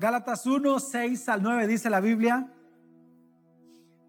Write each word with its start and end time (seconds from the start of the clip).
Gálatas 0.00 0.46
1, 0.46 0.78
6 0.78 1.28
al 1.28 1.42
9 1.42 1.66
dice 1.66 1.90
la 1.90 1.98
Biblia, 1.98 2.48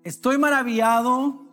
estoy 0.04 0.38
maravillado 0.38 1.48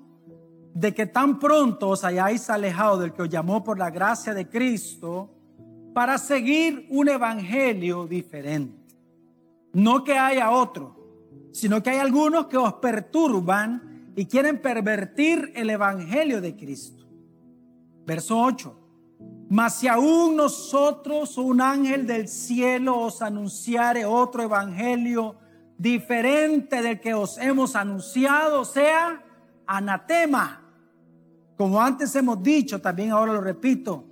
de 0.75 0.93
que 0.93 1.07
tan 1.07 1.39
pronto 1.39 1.89
os 1.89 2.05
hayáis 2.05 2.51
alejado 2.51 2.99
del 2.99 3.15
que 3.15 3.23
os 3.23 3.31
llamó 3.31 3.65
por 3.65 3.79
la 3.79 3.89
gracia 3.89 4.35
de 4.35 4.47
Cristo 4.47 5.31
para 5.95 6.19
seguir 6.19 6.87
un 6.91 7.09
evangelio 7.09 8.07
diferente. 8.07 8.95
No 9.73 10.05
que 10.05 10.19
haya 10.19 10.51
otro, 10.51 11.49
sino 11.55 11.83
que 11.83 11.89
hay 11.89 11.99
algunos 11.99 12.49
que 12.49 12.59
os 12.59 12.75
perturban 12.75 14.13
y 14.17 14.27
quieren 14.27 14.61
pervertir 14.61 15.51
el 15.55 15.71
evangelio 15.71 16.43
de 16.43 16.55
Cristo. 16.55 17.07
Verso 18.05 18.39
8. 18.39 18.86
Mas 19.49 19.77
si 19.77 19.87
aún 19.87 20.37
nosotros 20.37 21.39
o 21.39 21.43
un 21.43 21.61
ángel 21.61 22.07
del 22.07 22.27
cielo 22.27 22.99
os 22.99 23.23
anunciare 23.23 24.05
otro 24.05 24.43
evangelio 24.43 25.37
diferente 25.79 26.83
del 26.83 27.01
que 27.01 27.15
os 27.15 27.39
hemos 27.39 27.77
anunciado, 27.77 28.65
sea 28.65 29.23
anatema. 29.67 30.63
Como 31.57 31.81
antes 31.81 32.15
hemos 32.17 32.43
dicho, 32.43 32.81
también 32.81 33.13
ahora 33.13 33.33
lo 33.33 33.41
repito, 33.41 34.05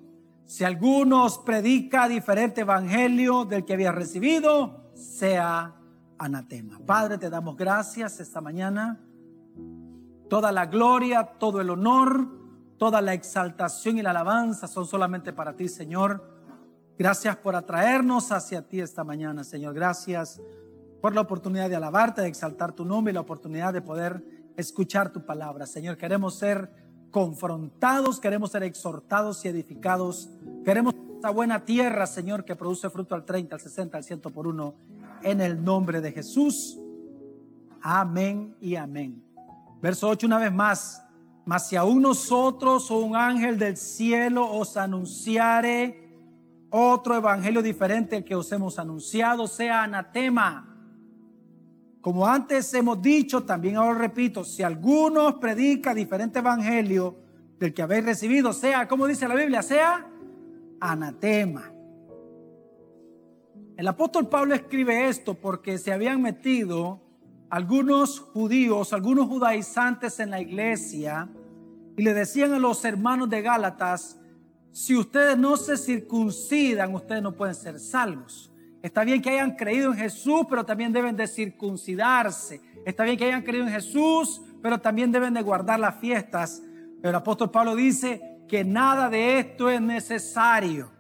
si 0.47 0.63
alguno 0.63 1.25
os 1.25 1.39
predica 1.39 2.07
diferente 2.07 2.61
evangelio 2.61 3.45
del 3.45 3.65
que 3.65 3.73
había 3.73 3.93
recibido, 3.93 4.91
sea 4.95 5.75
anatema. 6.19 6.79
Padre, 6.87 7.19
te 7.19 7.29
damos 7.29 7.57
gracias 7.57 8.21
esta 8.21 8.41
mañana. 8.41 9.01
Toda 10.29 10.53
la 10.53 10.67
gloria, 10.67 11.25
todo 11.39 11.61
el 11.61 11.71
honor 11.71 12.44
Toda 12.79 13.01
la 13.01 13.15
exaltación 13.15 13.99
y 13.99 14.03
la 14.03 14.11
alabanza 14.11 14.67
son 14.67 14.87
solamente 14.87 15.33
para 15.33 15.55
ti, 15.55 15.69
Señor. 15.69 16.35
Gracias 16.99 17.37
por 17.37 17.57
atraernos 17.57 18.33
hacia 18.33 18.63
ti 18.63 18.81
esta 18.81 19.05
mañana, 19.05 19.45
Señor. 19.45 19.75
Gracias 19.75 20.41
por 21.01 21.15
la 21.15 21.21
oportunidad 21.21 21.69
de 21.69 21.77
alabarte, 21.77 22.23
de 22.23 22.29
exaltar 22.29 22.73
tu 22.73 22.85
nombre 22.85 23.11
y 23.11 23.15
la 23.15 23.21
oportunidad 23.21 23.73
de 23.73 23.83
poder 23.83 24.25
escuchar 24.57 25.13
tu 25.13 25.25
palabra. 25.25 25.67
Señor, 25.67 25.97
queremos 25.97 26.37
ser 26.37 26.71
confrontados, 27.11 28.19
queremos 28.19 28.51
ser 28.51 28.63
exhortados 28.63 29.45
y 29.45 29.49
edificados. 29.49 30.31
Queremos 30.65 30.95
esta 31.15 31.31
buena 31.31 31.65
tierra, 31.65 32.07
Señor, 32.07 32.45
que 32.45 32.57
produce 32.57 32.91
fruto 32.91 33.15
al 33.15 33.25
30, 33.25 33.55
al 33.55 33.61
60, 33.61 33.97
al 33.97 34.05
100 34.05 34.21
por 34.21 34.47
uno. 34.47 34.75
En 35.23 35.41
el 35.41 35.63
nombre 35.63 36.01
de 36.01 36.13
Jesús. 36.13 36.79
Amén 37.83 38.57
y 38.61 38.77
amén. 38.77 39.23
Verso 39.81 40.09
8 40.09 40.27
una 40.27 40.39
vez 40.39 40.53
más. 40.53 41.04
Mas 41.45 41.69
si 41.69 41.77
aún 41.77 42.01
nosotros 42.03 42.91
o 42.91 42.99
un 42.99 43.17
ángel 43.17 43.59
del 43.59 43.77
cielo 43.77 44.51
os 44.51 44.77
anunciare 44.77 46.05
otro 46.71 47.15
evangelio 47.17 47.63
diferente 47.63 48.17
al 48.17 48.25
que 48.25 48.35
os 48.35 48.51
hemos 48.51 48.79
anunciado, 48.79 49.47
sea 49.47 49.83
anatema. 49.83 50.71
Como 52.01 52.27
antes 52.27 52.73
hemos 52.75 53.01
dicho, 53.01 53.45
también 53.45 53.77
ahora 53.77 53.99
repito, 53.99 54.45
si 54.45 54.63
alguno 54.63 55.27
os 55.29 55.35
predica 55.35 55.95
diferente 55.95 56.41
evangelio 56.41 57.17
del 57.59 57.73
que 57.73 57.83
habéis 57.83 58.05
recibido, 58.05 58.53
sea, 58.53 58.89
como 58.89 59.07
dice 59.07 59.29
la 59.29 59.35
Biblia, 59.35 59.63
sea 59.63 60.07
anatema. 60.81 61.73
El 63.77 63.89
apóstol 63.89 64.29
Pablo 64.29 64.55
escribe 64.55 65.09
esto 65.09 65.35
porque 65.35 65.79
se 65.79 65.93
habían 65.93 66.21
metido 66.23 67.01
algunos 67.55 68.19
judíos, 68.19 68.93
algunos 68.93 69.29
judaizantes 69.29 70.19
en 70.19 70.31
la 70.31 70.41
iglesia 70.41 71.29
y 71.97 72.03
le 72.03 72.13
decían 72.13 72.53
a 72.53 72.59
los 72.59 72.85
hermanos 72.85 73.31
de 73.31 73.43
Gálatas, 73.43 74.19
si 74.73 74.97
ustedes 74.97 75.39
no 75.39 75.57
se 75.57 75.77
circuncidan, 75.77 76.93
ustedes 76.93 77.23
no 77.23 77.31
pueden 77.31 77.55
ser 77.55 77.79
salvos. 77.79 78.51
Está 78.83 79.05
bien 79.05 79.23
que 79.23 79.31
hayan 79.31 79.55
creído 79.55 79.93
en 79.93 79.99
Jesús, 79.99 80.47
pero 80.51 80.67
también 80.67 80.93
deben 80.93 81.15
de 81.15 81.29
circuncidarse. 81.29 82.61
Está 82.85 83.05
bien 83.05 83.17
que 83.17 83.27
hayan 83.27 83.43
creído 83.43 83.69
en 83.69 83.73
Jesús, 83.73 84.43
pero 84.61 84.81
también 84.81 85.13
deben 85.13 85.33
de 85.33 85.43
guardar 85.43 85.79
las 85.79 85.95
fiestas. 86.01 86.61
Pero 87.01 87.11
el 87.11 87.15
apóstol 87.15 87.53
Pablo 87.53 87.77
dice 87.77 88.41
que 88.49 88.65
nada 88.65 89.09
de 89.09 89.39
esto 89.39 89.71
es 89.71 89.81
necesario. 89.81 90.91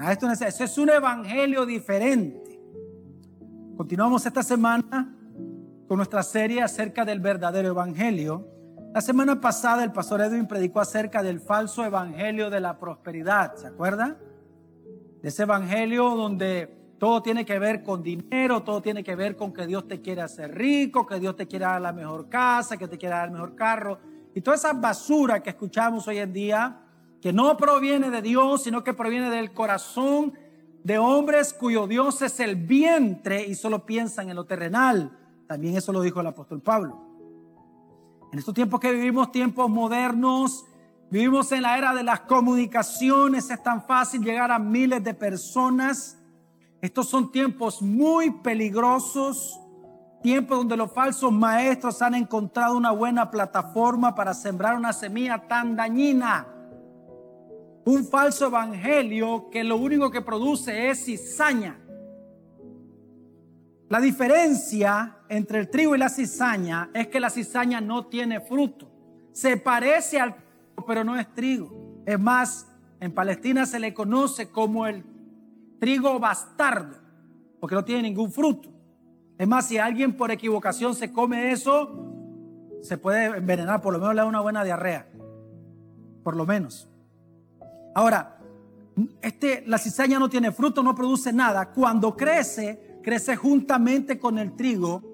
esto 0.00 0.26
es 0.26 0.30
necesario. 0.30 0.48
Eso 0.48 0.64
es 0.64 0.78
un 0.78 0.90
evangelio 0.90 1.64
diferente. 1.64 2.60
Continuamos 3.76 4.26
esta 4.26 4.42
semana 4.42 5.20
con 5.92 5.98
nuestra 5.98 6.22
serie 6.22 6.62
acerca 6.62 7.04
del 7.04 7.20
verdadero 7.20 7.68
evangelio. 7.68 8.48
La 8.94 9.02
semana 9.02 9.42
pasada 9.42 9.84
el 9.84 9.92
pastor 9.92 10.22
Edwin 10.22 10.46
predicó 10.46 10.80
acerca 10.80 11.22
del 11.22 11.38
falso 11.38 11.84
evangelio 11.84 12.48
de 12.48 12.60
la 12.60 12.78
prosperidad, 12.78 13.56
¿se 13.56 13.66
acuerda? 13.66 14.16
De 15.20 15.28
ese 15.28 15.42
evangelio 15.42 16.16
donde 16.16 16.94
todo 16.98 17.20
tiene 17.20 17.44
que 17.44 17.58
ver 17.58 17.82
con 17.82 18.02
dinero, 18.02 18.62
todo 18.62 18.80
tiene 18.80 19.04
que 19.04 19.14
ver 19.14 19.36
con 19.36 19.52
que 19.52 19.66
Dios 19.66 19.86
te 19.86 20.00
quiere 20.00 20.22
hacer 20.22 20.54
rico, 20.54 21.04
que 21.04 21.20
Dios 21.20 21.36
te 21.36 21.46
quiere 21.46 21.66
dar 21.66 21.82
la 21.82 21.92
mejor 21.92 22.30
casa, 22.30 22.78
que 22.78 22.88
te 22.88 22.96
quiere 22.96 23.14
dar 23.14 23.26
el 23.26 23.32
mejor 23.32 23.54
carro. 23.54 23.98
Y 24.34 24.40
toda 24.40 24.56
esa 24.56 24.72
basura 24.72 25.42
que 25.42 25.50
escuchamos 25.50 26.08
hoy 26.08 26.20
en 26.20 26.32
día, 26.32 26.86
que 27.20 27.34
no 27.34 27.54
proviene 27.58 28.08
de 28.08 28.22
Dios, 28.22 28.62
sino 28.62 28.82
que 28.82 28.94
proviene 28.94 29.28
del 29.28 29.52
corazón 29.52 30.32
de 30.84 30.96
hombres 30.96 31.52
cuyo 31.52 31.86
Dios 31.86 32.22
es 32.22 32.40
el 32.40 32.56
vientre 32.56 33.46
y 33.46 33.54
solo 33.54 33.84
piensan 33.84 34.30
en 34.30 34.36
lo 34.36 34.46
terrenal. 34.46 35.18
También 35.52 35.76
eso 35.76 35.92
lo 35.92 36.00
dijo 36.00 36.18
el 36.18 36.26
apóstol 36.26 36.62
Pablo. 36.62 36.98
En 38.32 38.38
estos 38.38 38.54
tiempos 38.54 38.80
que 38.80 38.90
vivimos, 38.90 39.30
tiempos 39.30 39.68
modernos, 39.68 40.64
vivimos 41.10 41.52
en 41.52 41.60
la 41.60 41.76
era 41.76 41.94
de 41.94 42.02
las 42.02 42.20
comunicaciones, 42.20 43.50
es 43.50 43.62
tan 43.62 43.84
fácil 43.84 44.24
llegar 44.24 44.50
a 44.50 44.58
miles 44.58 45.04
de 45.04 45.12
personas. 45.12 46.18
Estos 46.80 47.06
son 47.10 47.30
tiempos 47.30 47.82
muy 47.82 48.30
peligrosos, 48.30 49.60
tiempos 50.22 50.56
donde 50.56 50.74
los 50.74 50.90
falsos 50.90 51.30
maestros 51.30 52.00
han 52.00 52.14
encontrado 52.14 52.74
una 52.74 52.92
buena 52.92 53.30
plataforma 53.30 54.14
para 54.14 54.32
sembrar 54.32 54.74
una 54.74 54.94
semilla 54.94 55.46
tan 55.46 55.76
dañina. 55.76 56.46
Un 57.84 58.06
falso 58.06 58.46
evangelio 58.46 59.50
que 59.50 59.62
lo 59.62 59.76
único 59.76 60.10
que 60.10 60.22
produce 60.22 60.88
es 60.88 61.04
cizaña. 61.04 61.78
La 63.90 64.00
diferencia 64.00 65.18
entre 65.32 65.60
el 65.60 65.70
trigo 65.70 65.96
y 65.96 65.98
la 65.98 66.10
cizaña 66.10 66.90
es 66.92 67.08
que 67.08 67.18
la 67.18 67.30
cizaña 67.30 67.80
no 67.80 68.04
tiene 68.04 68.38
fruto. 68.40 68.86
Se 69.32 69.56
parece 69.56 70.20
al 70.20 70.34
trigo, 70.34 70.86
pero 70.86 71.04
no 71.04 71.18
es 71.18 71.32
trigo. 71.32 72.02
Es 72.04 72.20
más, 72.20 72.68
en 73.00 73.12
Palestina 73.12 73.64
se 73.64 73.80
le 73.80 73.94
conoce 73.94 74.50
como 74.50 74.86
el 74.86 75.02
trigo 75.80 76.18
bastardo, 76.18 76.98
porque 77.60 77.74
no 77.74 77.82
tiene 77.82 78.02
ningún 78.02 78.30
fruto. 78.30 78.68
Es 79.38 79.48
más, 79.48 79.66
si 79.66 79.78
alguien 79.78 80.18
por 80.18 80.30
equivocación 80.30 80.94
se 80.94 81.10
come 81.10 81.50
eso, 81.50 82.12
se 82.82 82.98
puede 82.98 83.38
envenenar, 83.38 83.80
por 83.80 83.94
lo 83.94 84.00
menos 84.00 84.14
le 84.14 84.20
da 84.20 84.26
una 84.26 84.40
buena 84.40 84.62
diarrea. 84.62 85.08
Por 86.22 86.36
lo 86.36 86.44
menos. 86.44 86.90
Ahora, 87.94 88.38
este, 89.22 89.64
la 89.66 89.78
cizaña 89.78 90.18
no 90.18 90.28
tiene 90.28 90.52
fruto, 90.52 90.82
no 90.82 90.94
produce 90.94 91.32
nada. 91.32 91.70
Cuando 91.70 92.14
crece, 92.14 92.98
crece 93.02 93.34
juntamente 93.34 94.18
con 94.18 94.38
el 94.38 94.54
trigo, 94.54 95.11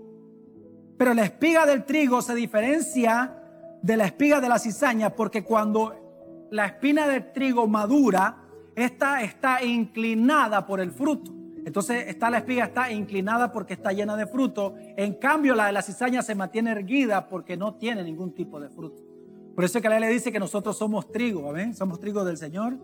pero 0.99 1.15
la 1.15 1.25
espiga 1.25 1.65
del 1.65 1.85
trigo 1.85 2.21
se 2.21 2.35
diferencia 2.35 3.35
de 3.81 3.97
la 3.97 4.07
espiga 4.07 4.41
de 4.41 4.49
la 4.49 4.59
cizaña 4.59 5.11
porque 5.11 5.45
cuando 5.45 6.49
la 6.51 6.67
espina 6.67 7.07
del 7.07 7.33
trigo 7.33 7.69
madura, 7.69 8.39
esta 8.75 9.23
está 9.23 9.63
inclinada 9.63 10.67
por 10.67 10.81
el 10.81 10.91
fruto. 10.91 11.33
Entonces 11.65 12.09
está 12.09 12.31
la 12.31 12.39
espiga 12.39 12.65
está 12.65 12.91
inclinada 12.91 13.53
porque 13.53 13.75
está 13.75 13.93
llena 13.93 14.17
de 14.17 14.27
fruto. 14.27 14.75
En 14.97 15.15
cambio 15.15 15.55
la 15.55 15.67
de 15.67 15.73
la 15.73 15.83
cizaña 15.83 16.23
se 16.23 16.35
mantiene 16.35 16.73
erguida 16.73 17.29
porque 17.29 17.57
no 17.57 17.75
tiene 17.75 18.03
ningún 18.03 18.35
tipo 18.35 18.59
de 18.59 18.69
fruto. 18.69 19.03
Por 19.55 19.65
eso 19.65 19.79
es 19.79 19.83
que 19.83 19.89
la 19.89 19.97
Biblia 19.97 20.11
dice 20.11 20.33
que 20.33 20.41
nosotros 20.41 20.77
somos 20.77 21.13
trigo, 21.13 21.53
¿ven? 21.53 21.75
Somos 21.75 22.01
trigo 22.01 22.25
del 22.25 22.39
Señor. 22.39 22.77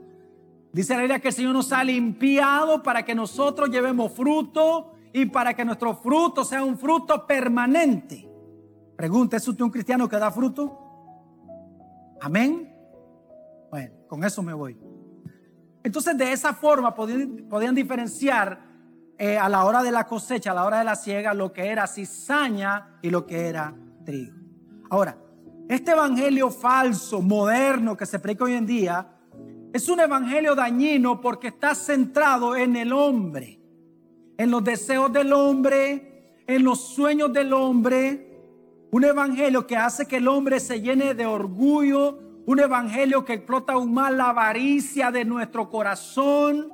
Dice 0.72 0.94
la 0.94 1.00
Biblia 1.00 1.20
que 1.20 1.28
el 1.28 1.34
Señor 1.34 1.52
nos 1.52 1.72
ha 1.72 1.82
limpiado 1.82 2.82
para 2.82 3.04
que 3.04 3.14
nosotros 3.14 3.70
llevemos 3.70 4.12
fruto 4.12 4.92
y 5.16 5.26
para 5.26 5.54
que 5.54 5.64
nuestro 5.64 5.94
fruto 5.94 6.44
sea 6.44 6.64
un 6.64 6.76
fruto 6.76 7.25
permanente. 7.25 8.28
Pregunta, 8.96 9.37
¿es 9.37 9.46
usted 9.46 9.62
un 9.62 9.70
cristiano 9.70 10.08
que 10.08 10.16
da 10.16 10.28
fruto? 10.32 10.76
Amén. 12.20 12.75
Bueno, 13.70 13.94
con 14.08 14.25
eso 14.25 14.43
me 14.43 14.52
voy. 14.52 14.76
Entonces, 15.84 16.19
de 16.19 16.32
esa 16.32 16.52
forma 16.52 16.93
podían, 16.93 17.75
diferenciar 17.76 18.61
eh, 19.16 19.38
a 19.38 19.49
la 19.49 19.64
hora 19.64 19.84
de 19.84 19.93
la 19.93 20.05
cosecha, 20.05 20.50
a 20.50 20.55
la 20.55 20.64
hora 20.64 20.78
de 20.81 20.84
la 20.84 20.96
siega, 20.96 21.32
lo 21.32 21.52
que 21.52 21.69
era 21.69 21.87
cizaña 21.87 22.99
y 23.00 23.08
lo 23.08 23.25
que 23.25 23.46
era 23.46 23.72
trigo. 24.05 24.37
Ahora, 24.90 25.17
este 25.69 25.93
evangelio 25.93 26.50
falso, 26.50 27.22
moderno 27.22 27.96
que 27.96 28.06
se 28.06 28.19
predica 28.19 28.46
hoy 28.46 28.55
en 28.55 28.67
día, 28.67 29.06
es 29.72 29.88
un 29.88 30.00
evangelio 30.00 30.56
dañino 30.56 31.20
porque 31.20 31.49
está 31.49 31.76
centrado 31.76 32.56
en 32.56 32.75
el 32.75 32.93
hombre 32.93 33.63
en 34.36 34.50
los 34.50 34.64
deseos 34.64 35.12
del 35.12 35.32
hombre, 35.32 36.42
en 36.46 36.64
los 36.64 36.81
sueños 36.81 37.32
del 37.32 37.52
hombre. 37.52 38.31
Un 38.90 39.04
evangelio 39.04 39.66
que 39.66 39.76
hace 39.76 40.06
que 40.06 40.16
el 40.16 40.28
hombre 40.28 40.60
se 40.60 40.81
llene 40.81 41.14
de 41.14 41.26
orgullo. 41.26 42.19
Un 42.46 42.60
evangelio 42.60 43.25
que 43.25 43.34
explota 43.34 43.75
aún 43.75 43.94
más 43.94 44.12
la 44.12 44.31
avaricia 44.31 45.10
de 45.10 45.25
nuestro 45.25 45.70
corazón. 45.70 46.72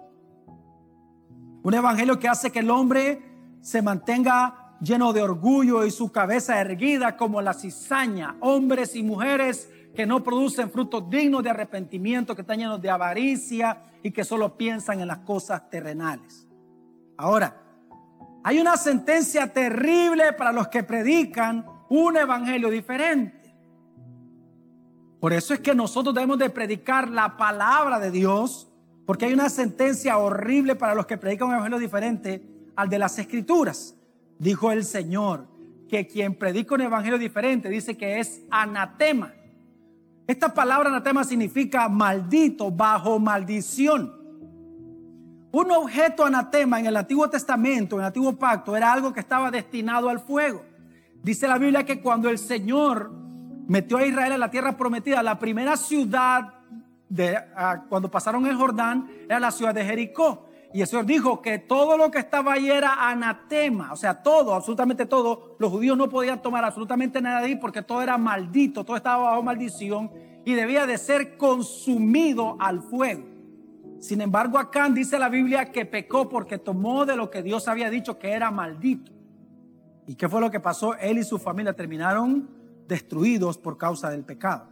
Un 1.62 1.74
evangelio 1.74 2.18
que 2.18 2.28
hace 2.28 2.50
que 2.50 2.60
el 2.60 2.70
hombre 2.70 3.22
se 3.60 3.82
mantenga 3.82 4.76
lleno 4.80 5.12
de 5.12 5.22
orgullo 5.22 5.84
y 5.84 5.90
su 5.90 6.10
cabeza 6.10 6.60
erguida 6.60 7.16
como 7.16 7.42
la 7.42 7.52
cizaña. 7.52 8.36
Hombres 8.40 8.96
y 8.96 9.02
mujeres 9.02 9.70
que 9.94 10.06
no 10.06 10.22
producen 10.22 10.70
frutos 10.70 11.08
dignos 11.10 11.42
de 11.42 11.50
arrepentimiento, 11.50 12.34
que 12.34 12.42
están 12.42 12.58
llenos 12.58 12.80
de 12.80 12.90
avaricia 12.90 13.82
y 14.02 14.10
que 14.12 14.24
solo 14.24 14.56
piensan 14.56 15.00
en 15.00 15.08
las 15.08 15.18
cosas 15.18 15.68
terrenales. 15.68 16.50
Ahora, 17.20 17.55
hay 18.43 18.61
una 18.61 18.78
sentencia 18.78 19.52
terrible 19.52 20.32
para 20.32 20.52
los 20.52 20.69
que 20.69 20.82
predican 20.82 21.67
un 21.90 22.17
evangelio 22.17 22.70
diferente. 22.70 23.55
Por 25.20 25.34
eso 25.34 25.52
es 25.52 25.61
que 25.61 25.75
nosotros 25.75 26.14
debemos 26.14 26.38
de 26.38 26.49
predicar 26.49 27.11
la 27.11 27.37
palabra 27.37 27.99
de 27.99 28.11
Dios, 28.11 28.72
porque 29.05 29.26
hay 29.26 29.34
una 29.34 29.50
sentencia 29.50 30.17
horrible 30.17 30.76
para 30.76 30.94
los 30.94 31.05
que 31.05 31.19
predican 31.19 31.49
un 31.49 31.55
evangelio 31.56 31.78
diferente 31.78 32.43
al 32.75 32.88
de 32.88 32.99
las 32.99 33.19
escrituras. 33.19 33.94
Dijo 34.38 34.72
el 34.72 34.82
Señor 34.82 35.46
que 35.90 36.06
quien 36.06 36.34
predica 36.37 36.75
un 36.75 36.81
evangelio 36.81 37.19
diferente 37.19 37.69
dice 37.69 37.99
que 37.99 38.19
es 38.19 38.40
anatema. 38.50 39.34
Esta 40.26 40.55
palabra 40.55 40.88
anatema 40.88 41.25
significa 41.25 41.87
maldito, 41.87 42.70
bajo 42.70 43.19
maldición. 43.19 44.19
Un 45.52 45.73
objeto 45.73 46.25
anatema 46.25 46.79
en 46.79 46.87
el 46.87 46.97
Antiguo 46.97 47.29
Testamento, 47.29 47.97
en 47.97 48.02
el 48.02 48.06
Antiguo 48.06 48.37
Pacto, 48.37 48.76
era 48.76 48.93
algo 48.93 49.12
que 49.12 49.20
estaba 49.20 49.50
destinado 49.50 50.08
al 50.08 50.20
fuego. 50.20 50.62
Dice 51.23 51.49
la 51.49 51.58
Biblia 51.58 51.85
que 51.85 52.00
cuando 52.00 52.29
el 52.29 52.38
Señor 52.38 53.11
metió 53.67 53.99
a 53.99 54.06
Israel 54.06 54.32
en 54.32 54.41
la 54.41 54.50
tierra 54.50 54.76
prometida, 54.76 55.23
la 55.23 55.38
primera 55.41 55.76
ciudad 55.76 56.55
de, 57.08 57.37
ah, 57.56 57.85
cuando 57.88 58.08
pasaron 58.11 58.47
el 58.47 58.55
Jordán 58.55 59.11
era 59.25 59.41
la 59.41 59.50
ciudad 59.50 59.75
de 59.75 59.85
Jericó. 59.85 60.47
Y 60.73 60.82
el 60.82 60.87
Señor 60.87 61.05
dijo 61.05 61.43
que 61.43 61.58
todo 61.58 61.96
lo 61.99 62.12
que 62.12 62.19
estaba 62.20 62.53
ahí 62.53 62.70
era 62.70 63.08
anatema, 63.11 63.93
o 63.93 63.96
sea, 63.96 64.23
todo, 64.23 64.55
absolutamente 64.55 65.05
todo. 65.05 65.56
Los 65.58 65.73
judíos 65.73 65.99
no 65.99 66.08
podían 66.08 66.41
tomar 66.41 66.64
absolutamente 66.64 67.20
nada 67.20 67.41
de 67.41 67.46
ahí 67.46 67.56
porque 67.56 67.82
todo 67.82 68.03
era 68.03 68.17
maldito, 68.17 68.85
todo 68.85 68.96
estaba 68.96 69.31
bajo 69.31 69.43
maldición 69.43 70.12
y 70.44 70.55
debía 70.55 70.87
de 70.87 70.96
ser 70.96 71.37
consumido 71.37 72.56
al 72.61 72.82
fuego. 72.82 73.39
Sin 74.00 74.23
embargo, 74.23 74.58
Acán 74.58 74.94
dice 74.94 75.19
la 75.19 75.29
Biblia 75.29 75.70
que 75.70 75.85
pecó 75.85 76.29
porque 76.29 76.56
tomó 76.56 77.05
de 77.05 77.17
lo 77.17 77.31
que 77.31 77.43
Dios 77.43 77.69
había 77.69 77.91
dicho 77.91 78.19
que 78.19 78.32
era 78.32 78.50
maldito. 78.50 79.12
¿Y 80.06 80.14
qué 80.14 80.29
fue 80.29 80.41
lo 80.41 80.50
que 80.50 80.58
pasó? 80.58 80.97
Él 80.97 81.19
y 81.19 81.23
su 81.23 81.38
familia 81.38 81.75
terminaron 81.75 82.49
destruidos 82.88 83.58
por 83.58 83.76
causa 83.76 84.08
del 84.08 84.25
pecado. 84.25 84.69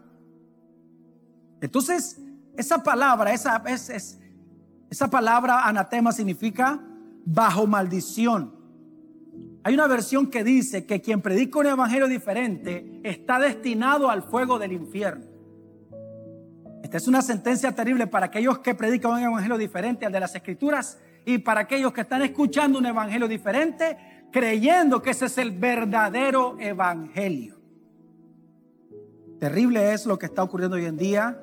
Entonces, 1.60 2.20
esa 2.56 2.82
palabra, 2.82 3.32
esa, 3.32 3.62
es, 3.66 4.18
esa 4.90 5.10
palabra 5.10 5.66
anatema 5.66 6.10
significa 6.10 6.80
bajo 7.24 7.66
maldición. 7.66 8.56
Hay 9.62 9.74
una 9.74 9.86
versión 9.86 10.28
que 10.28 10.42
dice 10.42 10.86
que 10.86 11.02
quien 11.02 11.20
predica 11.20 11.58
un 11.58 11.66
evangelio 11.66 12.08
diferente 12.08 13.00
está 13.04 13.38
destinado 13.38 14.08
al 14.08 14.22
fuego 14.22 14.58
del 14.58 14.72
infierno. 14.72 15.37
Esta 16.82 16.96
es 16.96 17.08
una 17.08 17.22
sentencia 17.22 17.72
terrible 17.72 18.06
para 18.06 18.26
aquellos 18.26 18.58
que 18.60 18.74
predican 18.74 19.12
un 19.12 19.22
evangelio 19.22 19.58
diferente 19.58 20.06
al 20.06 20.12
de 20.12 20.20
las 20.20 20.34
escrituras 20.34 20.98
y 21.24 21.38
para 21.38 21.62
aquellos 21.62 21.92
que 21.92 22.02
están 22.02 22.22
escuchando 22.22 22.78
un 22.78 22.86
evangelio 22.86 23.28
diferente 23.28 23.96
creyendo 24.30 25.02
que 25.02 25.10
ese 25.10 25.26
es 25.26 25.38
el 25.38 25.52
verdadero 25.52 26.56
evangelio. 26.58 27.58
Terrible 29.38 29.92
es 29.92 30.06
lo 30.06 30.18
que 30.18 30.26
está 30.26 30.42
ocurriendo 30.42 30.76
hoy 30.76 30.86
en 30.86 30.96
día 30.96 31.40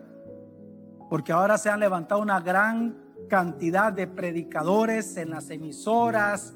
porque 1.09 1.31
ahora 1.31 1.57
se 1.57 1.69
han 1.69 1.79
levantado 1.79 2.21
una 2.21 2.39
gran 2.39 2.97
cantidad 3.29 3.93
de 3.93 4.07
predicadores 4.07 5.17
en 5.17 5.29
las 5.29 5.49
emisoras, 5.49 6.53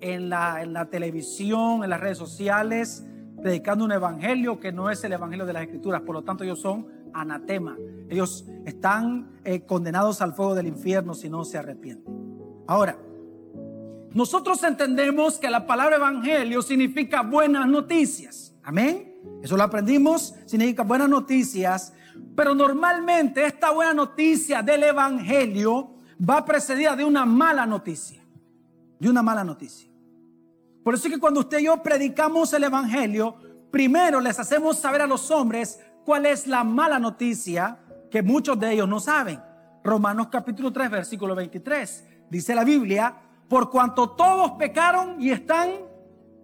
en 0.00 0.30
la, 0.30 0.88
televisión, 0.90 1.84
en 1.84 1.90
las 1.90 2.00
redes 2.00 2.18
sociales, 2.18 3.04
predicando 3.40 3.84
un 3.84 3.92
evangelio 3.92 4.58
que 4.58 4.72
no 4.72 4.90
es 4.90 5.04
el 5.04 5.12
evangelio 5.12 5.46
de 5.46 5.52
las 5.52 5.62
escrituras. 5.62 6.02
Por 6.02 6.14
lo 6.14 6.22
tanto, 6.22 6.44
ellos 6.44 6.60
son 6.60 6.88
anatema. 7.12 7.76
Ellos 8.10 8.44
están 8.66 9.30
eh, 9.44 9.64
condenados 9.64 10.20
al 10.20 10.34
fuego 10.34 10.56
del 10.56 10.66
infierno 10.66 11.14
si 11.14 11.30
no 11.30 11.44
se 11.44 11.58
arrepienten. 11.58 12.12
Ahora, 12.66 12.98
nosotros 14.12 14.62
entendemos 14.64 15.38
que 15.38 15.48
la 15.48 15.64
palabra 15.64 15.96
evangelio 15.96 16.60
significa 16.60 17.22
buenas 17.22 17.68
noticias. 17.68 18.56
Amén. 18.64 19.14
Eso 19.42 19.56
lo 19.56 19.62
aprendimos, 19.62 20.34
significa 20.46 20.82
buenas 20.82 21.08
noticias. 21.08 21.92
Pero 22.34 22.52
normalmente 22.52 23.46
esta 23.46 23.70
buena 23.70 23.94
noticia 23.94 24.60
del 24.62 24.82
evangelio 24.82 25.94
va 26.28 26.44
precedida 26.44 26.96
de 26.96 27.04
una 27.04 27.24
mala 27.24 27.64
noticia. 27.64 28.20
De 28.98 29.08
una 29.08 29.22
mala 29.22 29.44
noticia. 29.44 29.88
Por 30.82 30.94
eso 30.94 31.06
es 31.06 31.14
que 31.14 31.20
cuando 31.20 31.40
usted 31.40 31.60
y 31.60 31.64
yo 31.64 31.80
predicamos 31.80 32.52
el 32.54 32.64
evangelio, 32.64 33.36
primero 33.70 34.20
les 34.20 34.40
hacemos 34.40 34.78
saber 34.78 35.02
a 35.02 35.06
los 35.06 35.30
hombres 35.30 35.78
cuál 36.04 36.26
es 36.26 36.48
la 36.48 36.64
mala 36.64 36.98
noticia 36.98 37.78
que 38.10 38.22
muchos 38.22 38.58
de 38.58 38.72
ellos 38.72 38.88
no 38.88 39.00
saben. 39.00 39.40
Romanos 39.82 40.28
capítulo 40.30 40.72
3, 40.72 40.90
versículo 40.90 41.34
23. 41.34 42.04
Dice 42.30 42.54
la 42.54 42.64
Biblia, 42.64 43.14
por 43.48 43.70
cuanto 43.70 44.10
todos 44.10 44.52
pecaron 44.52 45.20
y 45.20 45.30
están 45.30 45.70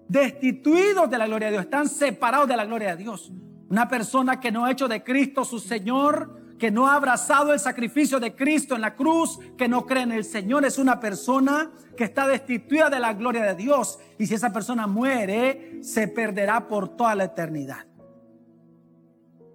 destituidos 0.08 1.10
de 1.10 1.18
la 1.18 1.26
gloria 1.26 1.48
de 1.48 1.52
Dios, 1.52 1.64
están 1.64 1.88
separados 1.88 2.48
de 2.48 2.56
la 2.56 2.64
gloria 2.64 2.96
de 2.96 3.02
Dios. 3.02 3.32
Una 3.68 3.88
persona 3.88 4.40
que 4.40 4.52
no 4.52 4.64
ha 4.64 4.70
hecho 4.70 4.88
de 4.88 5.02
Cristo 5.02 5.44
su 5.44 5.58
Señor, 5.58 6.56
que 6.58 6.70
no 6.70 6.88
ha 6.88 6.94
abrazado 6.94 7.52
el 7.52 7.60
sacrificio 7.60 8.18
de 8.18 8.34
Cristo 8.34 8.74
en 8.74 8.80
la 8.80 8.94
cruz, 8.94 9.38
que 9.58 9.68
no 9.68 9.86
cree 9.86 10.04
en 10.04 10.12
el 10.12 10.24
Señor, 10.24 10.64
es 10.64 10.78
una 10.78 11.00
persona 11.00 11.70
que 11.96 12.04
está 12.04 12.26
destituida 12.26 12.88
de 12.88 13.00
la 13.00 13.12
gloria 13.12 13.42
de 13.44 13.54
Dios. 13.54 13.98
Y 14.18 14.26
si 14.26 14.34
esa 14.34 14.52
persona 14.52 14.86
muere, 14.86 15.80
se 15.82 16.08
perderá 16.08 16.66
por 16.66 16.96
toda 16.96 17.14
la 17.14 17.24
eternidad. 17.24 17.86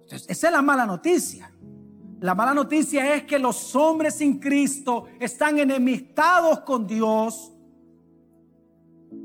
Entonces, 0.02 0.28
esa 0.28 0.46
es 0.48 0.52
la 0.52 0.62
mala 0.62 0.86
noticia. 0.86 1.51
La 2.22 2.36
mala 2.36 2.54
noticia 2.54 3.16
es 3.16 3.24
que 3.24 3.36
los 3.36 3.74
hombres 3.74 4.14
sin 4.14 4.38
Cristo 4.38 5.06
están 5.18 5.58
enemistados 5.58 6.60
con 6.60 6.86
Dios. 6.86 7.52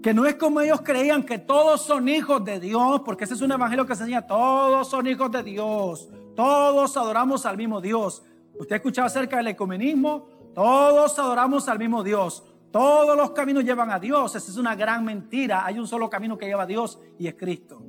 Que 0.02 0.16
no 0.16 0.26
es 0.26 0.34
como 0.34 0.62
ellos 0.62 0.82
creían 0.82 1.22
que 1.22 1.38
todos 1.38 1.84
son 1.84 2.10
hijos 2.10 2.44
de 2.44 2.60
Dios, 2.60 3.02
porque 3.06 3.26
ese 3.26 3.36
es 3.36 3.42
un 3.42 3.52
evangelio 3.52 3.86
que 3.86 3.94
enseña, 3.94 4.26
todos 4.26 4.90
son 4.90 5.06
hijos 5.06 5.32
de 5.32 5.44
Dios. 5.44 6.10
Todos 6.36 6.98
adoramos 6.98 7.46
al 7.46 7.56
mismo 7.56 7.82
Dios. 7.82 8.24
Usted 8.60 8.74
ha 8.74 8.78
escuchado 8.78 9.06
acerca 9.06 9.38
del 9.38 9.50
ecumenismo. 9.50 10.28
Todos 10.56 11.20
adoramos 11.20 11.70
al 11.70 11.78
mismo 11.78 12.04
Dios. 12.04 12.44
Todos 12.72 13.16
los 13.16 13.30
caminos 13.30 13.64
llevan 13.64 13.92
a 13.92 14.00
Dios. 14.00 14.36
Esa 14.36 14.50
es 14.50 14.58
una 14.58 14.76
gran 14.76 15.06
mentira. 15.06 15.64
Hay 15.68 15.78
un 15.78 15.88
solo 15.88 16.10
camino 16.10 16.36
que 16.36 16.48
lleva 16.48 16.64
a 16.64 16.68
Dios 16.68 17.00
y 17.20 17.28
es 17.28 17.36
Cristo. 17.36 17.80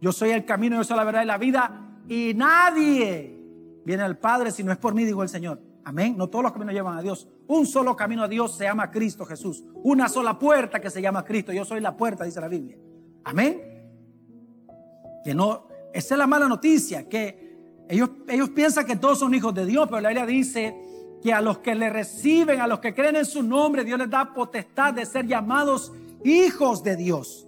Yo 0.00 0.10
soy 0.10 0.30
el 0.30 0.44
camino, 0.44 0.74
yo 0.74 0.82
soy 0.82 0.96
la 0.96 1.04
verdad 1.04 1.22
y 1.22 1.26
la 1.26 1.38
vida. 1.38 2.00
Y 2.08 2.32
nadie 2.34 3.41
viene 3.84 4.02
al 4.02 4.18
Padre 4.18 4.50
si 4.50 4.62
no 4.62 4.72
es 4.72 4.78
por 4.78 4.94
mí, 4.94 5.04
dijo 5.04 5.22
el 5.22 5.28
Señor. 5.28 5.60
Amén. 5.84 6.16
No 6.16 6.28
todos 6.28 6.44
los 6.44 6.52
caminos 6.52 6.74
llevan 6.74 6.96
a 6.96 7.02
Dios. 7.02 7.28
Un 7.48 7.66
solo 7.66 7.96
camino 7.96 8.22
a 8.22 8.28
Dios 8.28 8.56
se 8.56 8.64
llama 8.64 8.90
Cristo 8.90 9.24
Jesús. 9.24 9.64
Una 9.82 10.08
sola 10.08 10.38
puerta 10.38 10.80
que 10.80 10.90
se 10.90 11.02
llama 11.02 11.24
Cristo. 11.24 11.52
Yo 11.52 11.64
soy 11.64 11.80
la 11.80 11.96
puerta, 11.96 12.24
dice 12.24 12.40
la 12.40 12.48
Biblia. 12.48 12.76
Amén. 13.24 13.60
Que 15.24 15.34
no, 15.34 15.66
esa 15.92 16.14
es 16.14 16.18
la 16.18 16.26
mala 16.26 16.48
noticia, 16.48 17.08
que 17.08 17.52
ellos, 17.88 18.10
piensan 18.54 18.86
que 18.86 18.96
todos 18.96 19.18
son 19.18 19.34
hijos 19.34 19.54
de 19.54 19.66
Dios, 19.66 19.86
pero 19.88 20.00
la 20.00 20.08
Biblia 20.08 20.26
dice 20.26 20.74
que 21.22 21.32
a 21.32 21.40
los 21.40 21.58
que 21.58 21.74
le 21.74 21.90
reciben, 21.90 22.60
a 22.60 22.66
los 22.66 22.80
que 22.80 22.94
creen 22.94 23.16
en 23.16 23.26
su 23.26 23.42
nombre, 23.42 23.84
Dios 23.84 23.98
les 23.98 24.10
da 24.10 24.32
potestad 24.32 24.94
de 24.94 25.04
ser 25.04 25.26
llamados 25.26 25.92
hijos 26.24 26.82
de 26.82 26.96
Dios. 26.96 27.46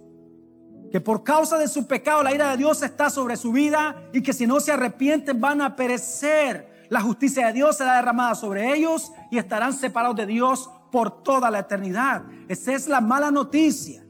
Que 0.95 1.01
por 1.01 1.25
causa 1.25 1.57
de 1.57 1.67
su 1.67 1.87
pecado 1.87 2.23
la 2.23 2.33
ira 2.33 2.51
de 2.51 2.55
Dios 2.55 2.81
está 2.81 3.09
sobre 3.09 3.35
su 3.35 3.51
vida 3.51 4.01
y 4.13 4.21
que 4.21 4.31
si 4.31 4.47
no 4.47 4.61
se 4.61 4.71
arrepienten 4.71 5.41
van 5.41 5.59
a 5.59 5.75
perecer. 5.75 6.87
La 6.87 7.01
justicia 7.01 7.47
de 7.47 7.51
Dios 7.51 7.75
será 7.75 7.97
derramada 7.97 8.33
sobre 8.33 8.73
ellos 8.73 9.11
y 9.29 9.37
estarán 9.37 9.73
separados 9.73 10.15
de 10.15 10.25
Dios 10.25 10.69
por 10.93 11.21
toda 11.21 11.51
la 11.51 11.59
eternidad. 11.59 12.23
Esa 12.47 12.71
es 12.71 12.87
la 12.87 13.01
mala 13.01 13.29
noticia. 13.29 14.05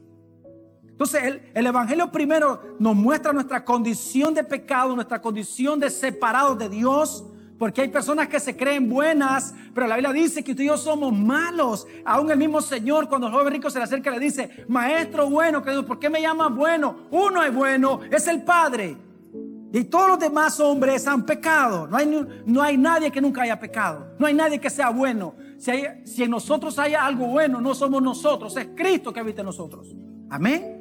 Entonces 0.86 1.40
el, 1.52 1.66
Evangelio 1.66 2.12
primero 2.12 2.76
nos 2.78 2.94
muestra 2.94 3.32
nuestra 3.32 3.64
condición 3.64 4.32
de 4.32 4.44
pecado, 4.44 4.94
nuestra 4.94 5.20
condición 5.20 5.80
de 5.80 5.90
separados 5.90 6.56
de 6.56 6.68
Dios. 6.68 7.26
Porque 7.58 7.82
hay 7.82 7.88
personas 7.88 8.28
que 8.28 8.38
se 8.38 8.56
creen 8.56 8.88
buenas, 8.88 9.54
pero 9.74 9.86
la 9.86 9.96
Biblia 9.96 10.12
dice 10.12 10.44
que 10.44 10.54
tú 10.54 10.62
y 10.62 10.66
yo 10.66 10.76
somos 10.76 11.12
malos. 11.12 11.86
Aún 12.04 12.30
el 12.30 12.38
mismo 12.38 12.60
Señor, 12.60 13.08
cuando 13.08 13.28
el 13.28 13.32
joven 13.32 13.54
rico 13.54 13.70
se 13.70 13.78
le 13.78 13.84
acerca, 13.84 14.10
le 14.10 14.18
dice, 14.18 14.64
Maestro 14.68 15.30
bueno, 15.30 15.62
¿por 15.62 15.98
qué 15.98 16.10
me 16.10 16.20
llamas 16.20 16.54
bueno? 16.54 17.08
Uno 17.10 17.42
es 17.42 17.54
bueno, 17.54 18.00
es 18.10 18.26
el 18.28 18.42
Padre. 18.42 18.96
Y 19.72 19.84
todos 19.84 20.08
los 20.08 20.18
demás 20.18 20.60
hombres 20.60 21.06
han 21.06 21.24
pecado. 21.24 21.86
No 21.86 21.96
hay, 21.96 22.26
no 22.46 22.62
hay 22.62 22.76
nadie 22.76 23.10
que 23.10 23.20
nunca 23.20 23.42
haya 23.42 23.58
pecado. 23.58 24.14
No 24.18 24.26
hay 24.26 24.34
nadie 24.34 24.60
que 24.60 24.70
sea 24.70 24.90
bueno. 24.90 25.34
Si, 25.58 25.72
si 26.04 26.22
en 26.22 26.30
nosotros 26.30 26.78
hay 26.78 26.94
algo 26.94 27.26
bueno, 27.26 27.60
no 27.60 27.74
somos 27.74 28.02
nosotros, 28.02 28.56
es 28.56 28.68
Cristo 28.74 29.12
que 29.12 29.20
habita 29.20 29.40
en 29.40 29.46
nosotros. 29.46 29.94
Amén. 30.30 30.76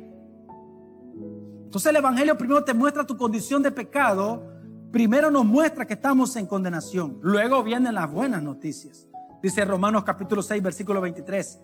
Entonces 1.66 1.90
el 1.90 1.98
Evangelio 1.98 2.38
primero 2.38 2.64
te 2.64 2.74
muestra 2.74 3.06
tu 3.06 3.18
condición 3.18 3.62
de 3.62 3.72
pecado, 3.72 4.55
primero 4.96 5.30
nos 5.30 5.44
muestra 5.44 5.86
que 5.86 5.96
estamos 5.96 6.38
en 6.38 6.46
condenación, 6.46 7.20
luego 7.22 7.62
vienen 7.64 7.96
las 7.96 8.10
buenas 8.10 8.42
noticias. 8.42 9.10
Dice 9.44 9.66
Romanos 9.66 10.06
capítulo 10.06 10.42
6, 10.42 10.64
versículo 10.64 11.02
23, 11.02 11.60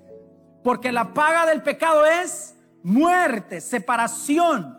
Porque 0.61 0.91
la 0.91 1.13
paga 1.13 1.45
del 1.45 1.63
pecado 1.63 2.05
es 2.05 2.57
muerte, 2.83 3.61
separación. 3.61 4.77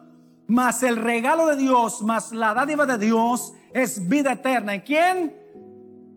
Mas 0.48 0.82
el 0.82 0.96
regalo 0.96 1.46
de 1.46 1.56
Dios, 1.56 2.02
más 2.02 2.30
la 2.32 2.52
dádiva 2.52 2.84
de 2.84 2.98
Dios 2.98 3.54
es 3.72 4.06
vida 4.06 4.32
eterna. 4.32 4.74
¿En 4.74 4.80
quién? 4.82 5.34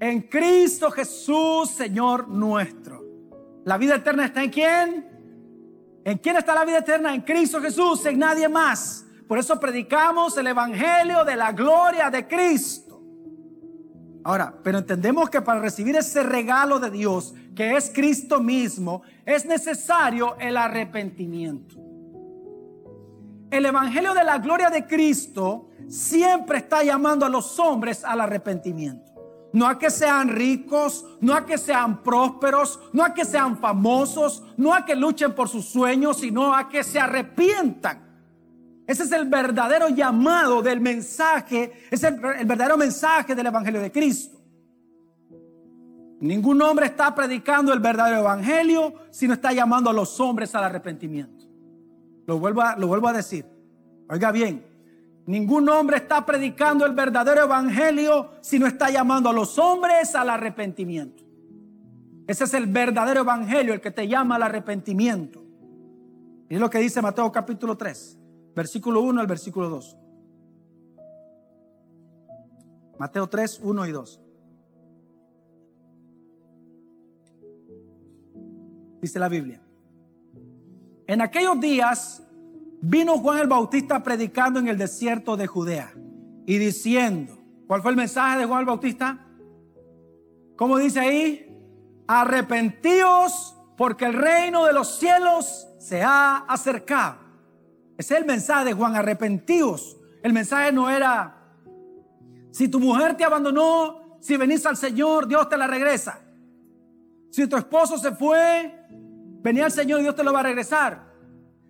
En 0.02 0.24
Cristo 0.24 0.92
Jesús, 0.92 1.70
Señor 1.70 2.28
nuestro. 2.28 3.02
¿La 3.64 3.78
vida 3.78 3.96
eterna 3.96 4.26
está 4.26 4.44
en 4.44 4.50
quién? 4.50 6.02
¿En 6.04 6.18
quién 6.18 6.36
está 6.36 6.54
la 6.54 6.66
vida 6.66 6.80
eterna? 6.80 7.16
En 7.16 7.22
Cristo 7.22 7.62
Jesús, 7.62 8.06
en 8.06 8.20
nadie 8.20 8.50
más. 8.50 9.05
Por 9.28 9.40
eso 9.40 9.60
predicamos 9.60 10.38
el 10.38 10.48
Evangelio 10.48 11.26
de 11.26 11.36
la 11.36 11.52
gloria 11.52 12.10
de 12.10 12.28
Cristo. 12.28 13.02
Ahora, 14.24 14.54
pero 14.64 14.80
entendemos 14.80 15.30
que 15.30 15.42
para 15.42 15.60
recibir 15.60 15.96
ese 15.96 16.24
regalo 16.24 16.80
de 16.80 16.92
Dios, 16.92 17.34
que 17.56 17.76
es 17.76 17.92
Cristo 17.94 18.40
mismo, 18.40 19.04
es 19.26 19.46
necesario 19.46 20.36
el 20.40 20.58
arrepentimiento. 20.58 21.76
El 23.52 23.66
Evangelio 23.66 24.14
de 24.14 24.24
la 24.24 24.40
gloria 24.40 24.70
de 24.70 24.86
Cristo 24.86 25.70
siempre 25.88 26.58
está 26.58 26.84
llamando 26.84 27.26
a 27.26 27.30
los 27.30 27.60
hombres 27.60 28.04
al 28.04 28.22
arrepentimiento. 28.22 29.14
No 29.54 29.68
a 29.68 29.80
que 29.80 29.90
sean 29.90 30.30
ricos, 30.30 31.06
no 31.22 31.34
a 31.34 31.46
que 31.46 31.58
sean 31.58 32.04
prósperos, 32.04 32.80
no 32.92 33.04
a 33.06 33.14
que 33.14 33.24
sean 33.24 33.58
famosos, 33.58 34.44
no 34.58 34.74
a 34.74 34.86
que 34.86 34.96
luchen 34.96 35.34
por 35.34 35.48
sus 35.48 35.66
sueños, 35.66 36.18
sino 36.18 36.54
a 36.54 36.68
que 36.68 36.84
se 36.84 37.00
arrepientan. 37.00 38.05
Ese 38.88 39.04
es 39.04 39.12
el 39.12 39.26
verdadero 39.26 39.90
llamado 39.90 40.62
del 40.62 40.80
mensaje, 40.80 41.88
es 41.90 42.04
el, 42.04 42.20
verdadero 42.20 42.78
mensaje 42.78 43.34
del 43.34 43.48
Evangelio 43.48 43.82
de 43.82 43.92
Cristo. 43.92 44.38
Ningún 46.20 46.62
hombre 46.62 46.88
está 46.88 47.14
predicando 47.14 47.74
el 47.74 47.80
verdadero 47.80 48.20
Evangelio, 48.20 48.94
sino 49.10 49.34
está 49.34 49.52
llamando 49.54 49.90
a 49.90 49.94
los 49.94 50.20
hombres 50.20 50.54
al 50.56 50.64
arrepentimiento. 50.64 51.46
Lo 52.28 52.40
vuelvo 52.40 52.62
a, 52.62 52.76
lo 52.76 52.88
vuelvo 52.88 53.08
a 53.08 53.14
decir. 53.14 53.46
Oiga 54.10 54.32
bien, 54.32 54.66
ningún 55.26 55.68
hombre 55.70 55.98
está 55.98 56.26
predicando 56.26 56.86
el 56.86 56.94
verdadero 56.94 57.44
evangelio 57.44 58.32
si 58.42 58.60
no 58.60 58.68
está 58.68 58.90
llamando 58.90 59.30
a 59.30 59.34
los 59.34 59.58
hombres 59.58 60.14
al 60.16 60.30
arrepentimiento. 60.30 61.24
Ese 62.28 62.44
es 62.44 62.54
el 62.54 62.68
verdadero 62.68 63.22
evangelio, 63.22 63.74
el 63.74 63.82
que 63.82 63.92
te 63.92 64.08
llama 64.08 64.36
al 64.36 64.44
arrepentimiento. 64.44 65.44
Y 66.50 66.56
es 66.56 66.60
lo 66.60 66.70
que 66.70 66.80
dice 66.80 67.02
Mateo 67.02 67.32
capítulo 67.32 67.76
3, 67.78 68.20
versículo 68.56 69.02
1 69.02 69.22
al 69.22 69.28
versículo 69.28 69.70
2. 69.70 69.98
Mateo 72.98 73.28
3, 73.28 73.60
1 73.62 73.86
y 73.86 73.92
2. 73.92 74.22
Dice 79.02 79.20
la 79.20 79.28
Biblia. 79.28 79.62
En 81.08 81.22
aquellos 81.22 81.60
días 81.60 82.24
vino 82.82 83.20
Juan 83.20 83.40
el 83.40 83.48
Bautista 83.48 84.02
predicando 84.02 84.60
en 84.60 84.68
el 84.68 84.78
desierto 84.78 85.38
de 85.38 85.46
Judea 85.46 85.94
y 86.46 86.58
diciendo, 86.58 87.38
¿cuál 87.68 87.82
fue 87.82 87.92
el 87.92 87.98
mensaje 87.98 88.40
de 88.40 88.46
Juan 88.46 88.62
el 88.62 88.66
Bautista? 88.66 89.28
¿Cómo 90.56 90.78
dice 90.78 91.00
ahí? 91.00 91.52
Arrepentíos 92.08 93.56
porque 93.78 94.06
el 94.06 94.14
reino 94.14 94.66
de 94.66 94.74
los 94.74 94.98
cielos 94.98 95.68
se 95.80 96.02
ha 96.02 96.38
acercado. 96.38 97.25
Ese 97.98 98.14
es 98.16 98.20
el 98.22 98.26
mensaje 98.26 98.66
de 98.66 98.74
Juan, 98.74 98.96
arrepentíos. 98.96 99.98
El 100.22 100.34
mensaje 100.34 100.72
no 100.72 100.90
era, 100.90 101.36
si 102.52 102.68
tu 102.68 102.80
mujer 102.80 103.16
te 103.16 103.24
abandonó, 103.24 104.18
si 104.20 104.38
venís 104.38 104.66
al 104.66 104.78
Señor, 104.78 105.28
Dios 105.28 105.48
te 105.50 105.58
la 105.58 105.68
regresa. 105.68 106.20
Si 107.30 107.46
tu 107.48 107.58
esposo 107.58 107.98
se 107.98 108.12
fue, 108.12 108.88
venía 109.42 109.66
el 109.66 109.72
Señor 109.72 110.00
y 110.00 110.04
Dios 110.04 110.16
te 110.16 110.24
lo 110.24 110.34
va 110.34 110.40
a 110.40 110.44
regresar. 110.44 111.14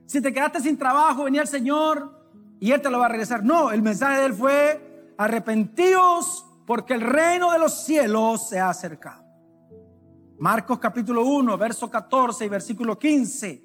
Si 0.05 0.21
te 0.21 0.31
quedaste 0.31 0.61
sin 0.61 0.77
trabajo, 0.77 1.23
venía 1.23 1.41
el 1.41 1.47
Señor 1.47 2.11
y 2.59 2.71
Él 2.71 2.81
te 2.81 2.89
lo 2.89 2.99
va 2.99 3.07
a 3.07 3.09
regresar. 3.09 3.43
No, 3.43 3.71
el 3.71 3.81
mensaje 3.81 4.19
de 4.19 4.25
Él 4.27 4.33
fue, 4.33 5.13
arrepentíos 5.17 6.45
porque 6.65 6.93
el 6.93 7.01
reino 7.01 7.51
de 7.51 7.59
los 7.59 7.83
cielos 7.83 8.47
se 8.47 8.59
ha 8.59 8.69
acercado. 8.69 9.23
Marcos 10.37 10.79
capítulo 10.79 11.25
1, 11.25 11.57
verso 11.57 11.89
14 11.89 12.45
y 12.45 12.49
versículo 12.49 12.97
15. 12.97 13.64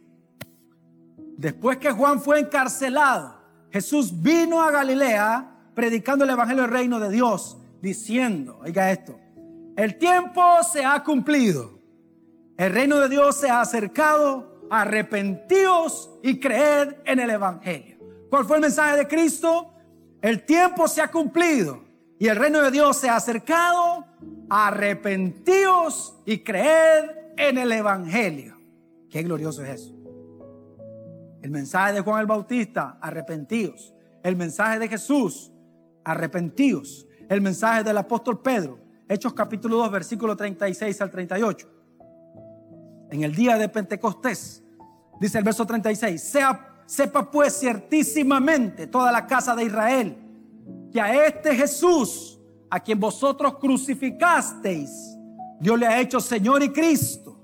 Después 1.40 1.78
que 1.78 1.90
Juan 1.90 2.20
fue 2.20 2.38
encarcelado, 2.38 3.34
Jesús 3.72 4.22
vino 4.22 4.62
a 4.62 4.70
Galilea 4.70 5.72
predicando 5.74 6.24
el 6.24 6.30
Evangelio 6.30 6.62
del 6.62 6.70
reino 6.70 7.00
de 7.00 7.10
Dios, 7.10 7.56
diciendo, 7.80 8.60
oiga 8.62 8.92
esto, 8.92 9.18
el 9.76 9.96
tiempo 9.98 10.42
se 10.70 10.84
ha 10.84 11.02
cumplido 11.02 11.80
el 12.60 12.74
reino 12.74 13.00
de 13.00 13.08
Dios 13.08 13.36
se 13.36 13.48
ha 13.48 13.62
acercado, 13.62 14.66
arrepentíos 14.68 16.10
y 16.22 16.38
creed 16.38 16.96
en 17.06 17.18
el 17.18 17.30
Evangelio. 17.30 17.96
¿Cuál 18.28 18.44
fue 18.44 18.56
el 18.56 18.60
mensaje 18.60 18.98
de 18.98 19.08
Cristo? 19.08 19.72
El 20.20 20.44
tiempo 20.44 20.86
se 20.86 21.00
ha 21.00 21.10
cumplido 21.10 21.82
y 22.18 22.28
el 22.28 22.36
reino 22.36 22.60
de 22.60 22.70
Dios 22.70 22.98
se 22.98 23.08
ha 23.08 23.16
acercado, 23.16 24.04
arrepentíos 24.50 26.18
y 26.26 26.40
creed 26.40 27.04
en 27.38 27.56
el 27.56 27.72
Evangelio. 27.72 28.58
Qué 29.08 29.22
glorioso 29.22 29.64
es 29.64 29.80
eso. 29.80 29.99
El 31.42 31.50
mensaje 31.50 31.94
de 31.94 32.00
Juan 32.00 32.20
el 32.20 32.26
Bautista, 32.26 32.98
arrepentíos. 33.00 33.94
El 34.22 34.36
mensaje 34.36 34.78
de 34.78 34.88
Jesús, 34.88 35.52
arrepentíos. 36.04 37.06
El 37.28 37.40
mensaje 37.40 37.84
del 37.84 37.96
apóstol 37.96 38.40
Pedro, 38.40 38.78
Hechos 39.08 39.32
capítulo 39.32 39.76
2, 39.76 39.90
versículo 39.90 40.36
36 40.36 41.00
al 41.00 41.10
38 41.10 41.80
en 43.10 43.24
el 43.24 43.34
día 43.34 43.58
de 43.58 43.68
Pentecostés. 43.68 44.62
Dice 45.20 45.38
el 45.38 45.44
verso 45.44 45.66
36, 45.66 46.22
sea, 46.22 46.82
sepa 46.86 47.30
pues 47.30 47.58
ciertísimamente 47.58 48.86
toda 48.86 49.12
la 49.12 49.26
casa 49.26 49.54
de 49.54 49.64
Israel 49.64 50.16
que 50.90 51.00
a 51.00 51.26
este 51.26 51.54
Jesús, 51.54 52.40
a 52.68 52.80
quien 52.80 52.98
vosotros 52.98 53.58
crucificasteis, 53.58 55.16
Dios 55.60 55.78
le 55.78 55.86
ha 55.86 56.00
hecho 56.00 56.20
Señor 56.20 56.62
y 56.62 56.70
Cristo. 56.70 57.38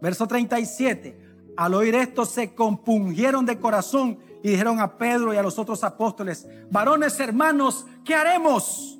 Verso 0.00 0.26
37, 0.26 1.25
al 1.56 1.74
oír 1.74 1.94
esto 1.94 2.24
se 2.24 2.54
compungieron 2.54 3.46
de 3.46 3.58
corazón 3.58 4.18
y 4.42 4.50
dijeron 4.50 4.78
a 4.80 4.96
Pedro 4.96 5.32
y 5.34 5.36
a 5.36 5.42
los 5.42 5.58
otros 5.58 5.82
apóstoles, 5.82 6.46
varones 6.70 7.18
hermanos, 7.18 7.86
¿qué 8.04 8.14
haremos? 8.14 8.98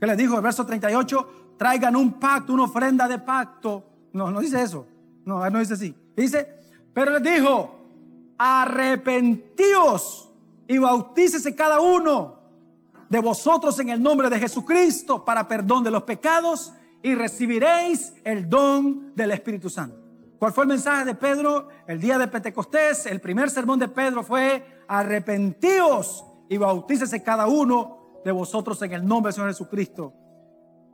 ¿Qué 0.00 0.06
les 0.06 0.16
dijo 0.16 0.36
el 0.36 0.42
verso 0.42 0.66
38? 0.66 1.54
Traigan 1.56 1.94
un 1.94 2.14
pacto, 2.14 2.52
una 2.54 2.64
ofrenda 2.64 3.06
de 3.06 3.18
pacto. 3.18 3.84
No, 4.12 4.30
no 4.30 4.40
dice 4.40 4.60
eso. 4.60 4.86
No, 5.24 5.48
no 5.48 5.58
dice 5.60 5.74
así. 5.74 5.94
Dice, 6.16 6.48
pero 6.92 7.12
les 7.12 7.22
dijo, 7.22 7.78
arrepentíos 8.36 10.28
y 10.66 10.78
bautícese 10.78 11.54
cada 11.54 11.80
uno 11.80 12.40
de 13.08 13.20
vosotros 13.20 13.78
en 13.78 13.90
el 13.90 14.02
nombre 14.02 14.28
de 14.30 14.40
Jesucristo 14.40 15.24
para 15.24 15.46
perdón 15.46 15.84
de 15.84 15.90
los 15.90 16.02
pecados 16.02 16.72
y 17.02 17.14
recibiréis 17.14 18.14
el 18.24 18.48
don 18.48 19.14
del 19.14 19.32
Espíritu 19.32 19.68
Santo. 19.68 20.01
¿Cuál 20.42 20.52
fue 20.52 20.64
el 20.64 20.70
mensaje 20.70 21.04
de 21.04 21.14
Pedro 21.14 21.68
el 21.86 22.00
día 22.00 22.18
de 22.18 22.26
Pentecostés? 22.26 23.06
El 23.06 23.20
primer 23.20 23.48
sermón 23.48 23.78
de 23.78 23.86
Pedro 23.86 24.24
fue, 24.24 24.82
arrepentíos 24.88 26.24
y 26.48 26.56
bautícese 26.56 27.22
cada 27.22 27.46
uno 27.46 28.18
de 28.24 28.32
vosotros 28.32 28.82
en 28.82 28.92
el 28.92 29.06
nombre 29.06 29.28
del 29.28 29.34
Señor 29.34 29.50
Jesucristo 29.50 30.12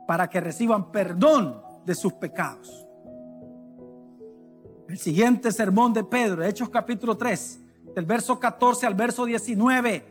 para 0.07 0.29
que 0.29 0.39
reciban 0.39 0.91
perdón 0.91 1.63
de 1.83 1.95
sus 1.95 2.13
pecados. 2.13 2.85
El 4.87 4.99
siguiente 4.99 5.51
sermón 5.51 5.93
de 5.93 6.03
Pedro, 6.03 6.43
Hechos 6.43 6.69
capítulo 6.69 7.17
3, 7.17 7.59
del 7.95 8.05
verso 8.05 8.39
14 8.39 8.85
al 8.85 8.93
verso 8.93 9.25
19. 9.25 10.05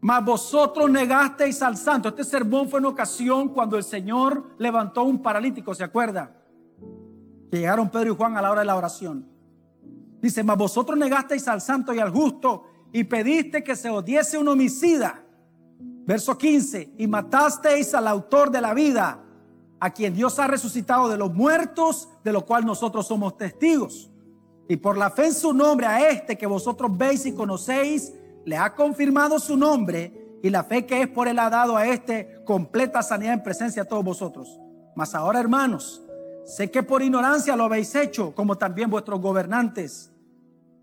Mas 0.00 0.24
vosotros 0.24 0.88
negasteis 0.88 1.60
al 1.60 1.76
santo. 1.76 2.10
Este 2.10 2.22
sermón 2.22 2.68
fue 2.68 2.78
en 2.78 2.86
ocasión 2.86 3.48
cuando 3.48 3.76
el 3.76 3.82
Señor 3.82 4.54
levantó 4.58 5.02
un 5.02 5.20
paralítico, 5.20 5.74
¿se 5.74 5.82
acuerda? 5.82 6.36
Llegaron 7.58 7.90
Pedro 7.90 8.12
y 8.12 8.16
Juan 8.16 8.36
a 8.36 8.42
la 8.42 8.50
hora 8.50 8.60
de 8.60 8.66
la 8.66 8.76
oración. 8.76 9.26
Dice, 10.20 10.42
mas 10.44 10.58
vosotros 10.58 10.98
negasteis 10.98 11.48
al 11.48 11.60
santo 11.60 11.94
y 11.94 11.98
al 11.98 12.10
justo 12.10 12.64
y 12.92 13.04
pediste 13.04 13.62
que 13.64 13.76
se 13.76 13.88
os 13.88 14.04
diese 14.04 14.38
un 14.38 14.48
homicida. 14.48 15.22
Verso 16.06 16.36
15, 16.36 16.94
y 16.98 17.06
matasteis 17.06 17.94
al 17.94 18.08
autor 18.08 18.50
de 18.50 18.60
la 18.60 18.74
vida 18.74 19.22
a 19.78 19.90
quien 19.90 20.14
Dios 20.14 20.38
ha 20.38 20.46
resucitado 20.46 21.08
de 21.08 21.16
los 21.16 21.32
muertos, 21.32 22.08
de 22.22 22.32
lo 22.32 22.44
cual 22.44 22.66
nosotros 22.66 23.06
somos 23.06 23.36
testigos. 23.36 24.10
Y 24.68 24.76
por 24.76 24.98
la 24.98 25.10
fe 25.10 25.26
en 25.26 25.34
su 25.34 25.54
nombre 25.54 25.86
a 25.86 26.10
este 26.10 26.36
que 26.36 26.46
vosotros 26.46 26.96
veis 26.96 27.24
y 27.26 27.32
conocéis, 27.32 28.12
le 28.44 28.56
ha 28.56 28.74
confirmado 28.74 29.38
su 29.38 29.56
nombre 29.56 30.38
y 30.42 30.50
la 30.50 30.64
fe 30.64 30.86
que 30.86 31.02
es 31.02 31.08
por 31.08 31.28
él 31.28 31.38
ha 31.38 31.50
dado 31.50 31.76
a 31.76 31.86
este 31.86 32.42
completa 32.44 33.02
sanidad 33.02 33.34
en 33.34 33.42
presencia 33.42 33.82
de 33.84 33.88
todos 33.88 34.04
vosotros. 34.04 34.60
Mas 34.94 35.14
ahora, 35.14 35.40
hermanos, 35.40 36.02
sé 36.50 36.70
que 36.70 36.82
por 36.82 37.02
ignorancia 37.02 37.56
lo 37.56 37.64
habéis 37.64 37.94
hecho, 37.94 38.34
como 38.34 38.58
también 38.58 38.90
vuestros 38.90 39.20
gobernantes. 39.20 40.12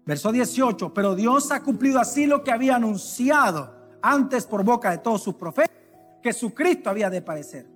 Verso 0.06 0.32
18, 0.32 0.94
pero 0.94 1.16
Dios 1.16 1.52
ha 1.52 1.62
cumplido 1.62 2.00
así 2.00 2.26
lo 2.26 2.44
que 2.44 2.52
había 2.52 2.78
anunciado 2.78 3.76
antes 4.02 4.46
por 4.46 4.64
boca 4.64 4.92
de 4.92 5.00
todos 5.00 5.22
sus 5.22 5.36
profetas, 5.36 5.76
que 6.24 6.32
su 6.32 6.54
Cristo 6.54 6.90
había 6.90 7.10
de 7.10 7.22
padecer 7.22 7.68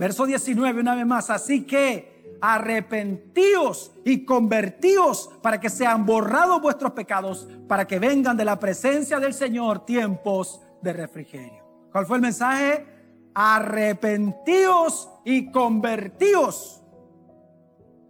Verso 0.00 0.24
19, 0.24 0.80
una 0.80 0.94
vez 0.94 1.04
más. 1.04 1.28
Así 1.28 1.66
que 1.66 2.38
arrepentíos 2.40 3.92
y 4.02 4.24
convertíos 4.24 5.28
para 5.42 5.60
que 5.60 5.68
sean 5.68 6.06
borrados 6.06 6.62
vuestros 6.62 6.92
pecados, 6.92 7.46
para 7.68 7.86
que 7.86 7.98
vengan 7.98 8.34
de 8.34 8.46
la 8.46 8.58
presencia 8.58 9.20
del 9.20 9.34
Señor 9.34 9.84
tiempos 9.84 10.62
de 10.80 10.94
refrigerio. 10.94 11.62
¿Cuál 11.92 12.06
fue 12.06 12.16
el 12.16 12.22
mensaje? 12.22 12.86
Arrepentíos 13.34 15.10
y 15.22 15.50
convertíos. 15.50 16.79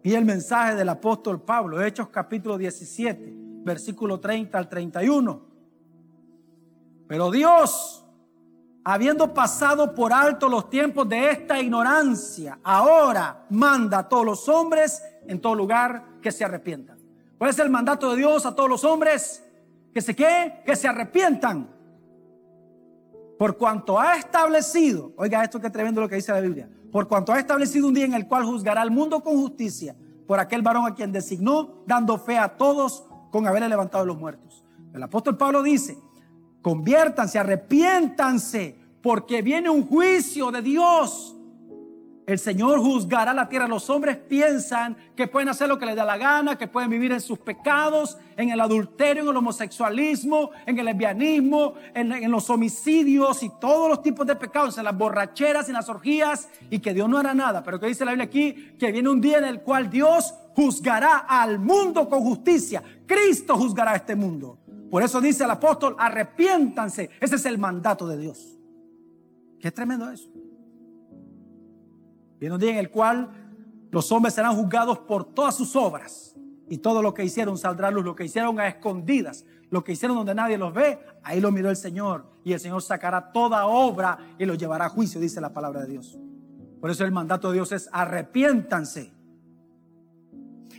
Y 0.03 0.15
el 0.15 0.25
mensaje 0.25 0.75
del 0.75 0.89
apóstol 0.89 1.43
Pablo, 1.43 1.83
Hechos 1.83 2.09
capítulo 2.09 2.57
17, 2.57 3.33
versículo 3.65 4.19
30 4.19 4.57
al 4.57 4.69
31. 4.69 5.43
Pero 7.07 7.31
Dios, 7.31 8.05
habiendo 8.83 9.35
pasado 9.35 9.95
por 9.95 10.13
alto 10.13 10.49
los 10.49 10.71
tiempos 10.71 11.09
de 11.09 11.31
esta 11.31 11.61
ignorancia, 11.61 12.59
ahora 12.63 13.45
manda 13.51 13.99
a 13.99 14.09
todos 14.09 14.25
los 14.25 14.49
hombres 14.49 15.03
en 15.27 15.41
todo 15.41 15.55
lugar 15.55 16.21
que 16.23 16.33
se 16.33 16.45
arrepientan. 16.45 16.99
¿Cuál 17.37 17.51
es 17.51 17.59
el 17.59 17.69
mandato 17.69 18.11
de 18.11 18.19
Dios 18.19 18.47
a 18.47 18.55
todos 18.55 18.71
los 18.71 18.85
hombres? 18.85 19.45
Que 19.93 20.01
se 20.01 20.17
qué? 20.17 20.63
Que 20.65 20.77
se 20.77 20.89
arrepientan. 20.89 21.69
Por 23.39 23.57
cuanto 23.57 23.99
ha 23.99 24.17
establecido, 24.17 25.13
oiga 25.17 25.43
esto 25.43 25.61
que 25.61 25.71
tremendo 25.71 26.01
lo 26.01 26.09
que 26.09 26.17
dice 26.17 26.33
la 26.33 26.41
Biblia, 26.41 26.69
por 26.91 27.09
cuanto 27.09 27.33
ha 27.33 27.39
establecido 27.39 27.87
un 27.87 27.95
día 27.95 28.05
en 28.05 28.15
el 28.15 28.27
cual 28.27 28.45
juzgará 28.45 28.83
al 28.83 28.91
mundo 28.91 29.23
con 29.23 29.35
justicia 29.37 29.97
por 30.27 30.39
aquel 30.39 30.63
varón 30.63 30.87
a 30.87 30.95
quien 30.95 31.13
designó, 31.13 31.83
dando 31.87 32.19
fe 32.19 32.39
a 32.39 32.57
todos 32.57 33.05
con 33.31 33.47
haberle 33.47 33.69
levantado 33.69 34.05
los 34.05 34.19
muertos. 34.19 34.65
El 34.93 35.03
apóstol 35.03 35.37
Pablo 35.37 35.63
dice, 35.63 35.99
conviértanse, 36.63 37.39
arrepiéntanse, 37.39 38.79
porque 39.03 39.43
viene 39.43 39.71
un 39.71 39.87
juicio 39.87 40.51
de 40.51 40.63
Dios 40.63 41.37
el 42.27 42.39
Señor 42.39 42.79
juzgará 42.79 43.35
la 43.35 43.49
tierra. 43.49 43.67
Los 43.67 43.91
hombres 43.91 44.17
piensan 44.17 44.97
que 45.17 45.27
pueden 45.27 45.49
hacer 45.49 45.69
lo 45.69 45.79
que 45.79 45.87
les 45.87 45.97
da 45.97 46.05
la 46.05 46.17
gana, 46.17 46.57
que 46.57 46.69
pueden 46.69 46.91
vivir 46.91 47.13
en 47.13 47.21
sus 47.21 47.39
pecados, 47.39 48.19
en 48.37 48.51
el 48.51 48.61
adulterio, 48.61 49.23
en 49.23 49.29
el 49.29 49.37
homosexualismo, 49.37 50.51
en 50.67 50.79
el 50.79 50.87
lesbianismo, 50.87 51.75
en, 51.95 52.31
los 52.31 52.49
homicidios 52.49 53.43
y 53.43 53.51
todos 53.61 53.89
los 53.89 54.03
tipos 54.03 54.27
de 54.27 54.37
pecados, 54.37 54.79
en 54.79 54.85
las 54.85 54.97
borracheras, 54.97 55.69
en 55.69 55.75
las 55.75 55.89
orgías, 55.89 56.49
y 56.71 56.79
que 56.79 56.95
Dios 56.95 57.09
no 57.09 57.19
hará 57.19 57.35
nada. 57.35 57.63
Pero 57.63 57.81
que 57.81 57.87
dice 57.87 58.05
la 58.05 58.13
Biblia 58.13 58.27
aquí, 58.27 58.77
que 58.79 58.93
viene 58.93 59.09
un 59.09 59.21
día 59.21 59.39
en 59.39 59.45
el 59.45 59.63
cual 59.63 59.91
Dios 59.91 60.35
juzgará 60.55 61.19
al 61.29 61.59
mundo 61.59 62.09
con 62.09 62.21
justicia. 62.21 62.83
Cristo 63.07 63.57
juzgará 63.57 63.93
a 63.93 63.97
este 63.97 64.15
mundo. 64.15 64.59
Por 64.91 65.03
eso 65.03 65.21
dice 65.21 65.45
el 65.45 65.51
apóstol, 65.51 65.97
arrepiéntanse. 65.99 67.11
Ese 67.21 67.37
es 67.37 67.47
el 67.47 67.59
mandato 67.59 68.07
de 68.07 68.19
Dios. 68.19 68.59
Qué 69.61 69.71
tremendo 69.71 70.11
eso. 70.11 70.31
Viene 72.41 72.55
un 72.55 72.61
día 72.61 72.71
en 72.71 72.79
el 72.79 72.91
cual 72.91 73.31
los 73.91 74.11
hombres 74.11 74.33
serán 74.33 74.57
juzgados 74.57 74.99
por 75.01 75.35
todas 75.35 75.55
sus 75.55 75.77
obras 75.77 76.35
y 76.71 76.79
todo 76.79 77.03
lo 77.03 77.13
que 77.13 77.23
hicieron 77.23 77.59
saldrá 77.59 77.91
luz, 77.91 78.03
lo 78.03 78.17
que 78.17 78.25
hicieron 78.25 78.59
a 78.59 78.67
escondidas, 78.67 79.45
lo 79.69 79.85
que 79.85 79.93
hicieron 79.93 80.17
donde 80.17 80.35
nadie 80.35 80.57
los 80.57 80.73
ve, 80.73 80.99
ahí 81.23 81.39
lo 81.39 81.53
miró 81.53 81.69
el 81.69 81.77
Señor 81.77 82.25
y 82.43 82.55
el 82.55 82.61
Señor 82.61 82.81
sacará 82.81 83.31
toda 83.31 83.67
obra 83.67 84.19
y 84.39 84.47
lo 84.47 84.55
llevará 84.55 84.87
a 84.87 84.89
juicio, 84.89 85.21
dice 85.21 85.39
la 85.41 85.53
palabra 85.53 85.83
de 85.83 85.89
Dios. 85.89 86.19
Por 86.81 86.91
eso 86.91 87.05
el 87.05 87.13
mandato 87.13 87.49
de 87.49 87.55
Dios 87.55 87.73
es 87.73 87.91
arrepiéntanse. 87.93 89.13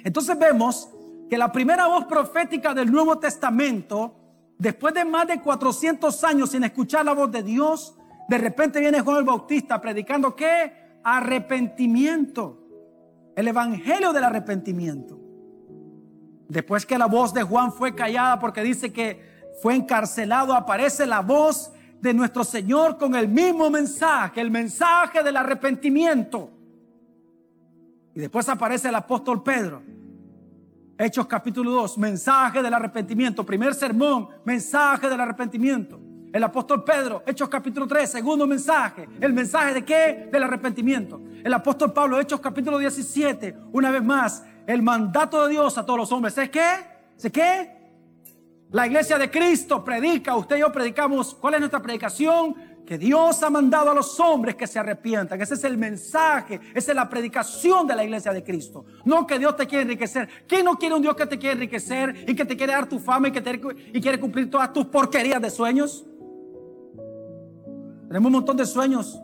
Entonces 0.03 0.39
vemos 0.39 0.89
que 1.29 1.37
la 1.37 1.51
primera 1.51 1.85
voz 1.85 2.05
profética 2.05 2.73
del 2.73 2.91
Nuevo 2.91 3.19
Testamento, 3.19 4.15
después 4.57 4.95
de 4.95 5.05
más 5.05 5.27
de 5.27 5.39
400 5.39 6.23
años 6.23 6.49
sin 6.49 6.63
escuchar 6.63 7.05
la 7.05 7.13
voz 7.13 7.31
de 7.31 7.43
Dios, 7.43 7.95
de 8.27 8.37
repente 8.39 8.79
viene 8.79 9.01
Juan 9.01 9.17
el 9.17 9.25
Bautista 9.25 9.79
predicando 9.79 10.35
que 10.35 10.80
arrepentimiento. 11.03 12.57
El 13.35 13.47
evangelio 13.47 14.13
del 14.13 14.23
arrepentimiento. 14.23 15.19
Después 16.47 16.85
que 16.85 16.97
la 16.97 17.05
voz 17.05 17.33
de 17.33 17.43
Juan 17.43 17.71
fue 17.71 17.95
callada 17.95 18.39
porque 18.39 18.61
dice 18.61 18.91
que 18.91 19.21
fue 19.61 19.75
encarcelado, 19.75 20.53
aparece 20.53 21.05
la 21.05 21.21
voz 21.21 21.71
de 22.01 22.13
nuestro 22.13 22.43
Señor 22.43 22.97
con 22.97 23.15
el 23.15 23.27
mismo 23.29 23.69
mensaje, 23.69 24.41
el 24.41 24.51
mensaje 24.51 25.23
del 25.23 25.37
arrepentimiento. 25.37 26.49
Y 28.13 28.19
después 28.19 28.49
aparece 28.49 28.89
el 28.89 28.95
apóstol 28.95 29.41
Pedro. 29.43 29.81
Hechos 30.97 31.25
capítulo 31.25 31.71
2, 31.71 31.97
mensaje 31.97 32.61
del 32.61 32.73
arrepentimiento. 32.73 33.45
Primer 33.45 33.73
sermón, 33.73 34.27
mensaje 34.43 35.07
del 35.07 35.21
arrepentimiento. 35.21 35.99
El 36.33 36.43
apóstol 36.45 36.83
Pedro, 36.85 37.23
Hechos 37.25 37.49
capítulo 37.49 37.85
3, 37.85 38.09
segundo 38.09 38.47
mensaje. 38.47 39.07
¿El 39.19 39.33
mensaje 39.33 39.73
de 39.73 39.83
qué? 39.83 40.29
Del 40.31 40.43
arrepentimiento. 40.43 41.19
El 41.43 41.53
apóstol 41.53 41.91
Pablo, 41.91 42.19
Hechos 42.21 42.39
capítulo 42.39 42.77
17, 42.77 43.57
una 43.73 43.91
vez 43.91 44.01
más, 44.01 44.43
el 44.65 44.81
mandato 44.81 45.45
de 45.45 45.51
Dios 45.51 45.77
a 45.77 45.85
todos 45.85 45.99
los 45.99 46.11
hombres. 46.11 46.37
¿Es 46.37 46.49
qué? 46.49 46.69
¿Sé 47.17 47.31
qué? 47.31 47.81
La 48.71 48.87
iglesia 48.87 49.17
de 49.17 49.29
Cristo 49.29 49.83
predica, 49.83 50.37
usted 50.37 50.55
y 50.55 50.59
yo 50.61 50.71
predicamos. 50.71 51.35
¿Cuál 51.35 51.55
es 51.55 51.59
nuestra 51.59 51.81
predicación? 51.81 52.55
Que 52.85 52.97
Dios 52.97 53.43
ha 53.43 53.49
mandado 53.49 53.91
a 53.91 53.93
los 53.93 54.17
hombres 54.21 54.55
que 54.55 54.67
se 54.67 54.79
arrepientan. 54.79 55.41
Ese 55.41 55.55
es 55.55 55.63
el 55.65 55.77
mensaje, 55.77 56.61
esa 56.73 56.91
es 56.91 56.95
la 56.95 57.09
predicación 57.09 57.85
de 57.85 57.95
la 57.95 58.05
iglesia 58.05 58.31
de 58.31 58.41
Cristo. 58.41 58.85
No 59.03 59.27
que 59.27 59.37
Dios 59.37 59.57
te 59.57 59.67
quiere 59.67 59.83
enriquecer. 59.83 60.29
¿Quién 60.47 60.63
no 60.63 60.77
quiere 60.77 60.95
un 60.95 61.01
Dios 61.01 61.15
que 61.15 61.25
te 61.25 61.37
quiere 61.37 61.55
enriquecer 61.55 62.23
y 62.25 62.33
que 62.33 62.45
te 62.45 62.55
quiere 62.55 62.71
dar 62.71 62.87
tu 62.87 62.99
fama 62.99 63.27
y 63.27 63.31
que 63.31 63.41
te, 63.41 63.59
y 63.93 63.99
quiere 63.99 64.17
cumplir 64.17 64.49
todas 64.49 64.71
tus 64.71 64.85
porquerías 64.85 65.41
de 65.41 65.49
sueños? 65.49 66.05
Tenemos 68.11 68.27
un 68.27 68.33
montón 68.33 68.57
de 68.57 68.65
sueños, 68.65 69.21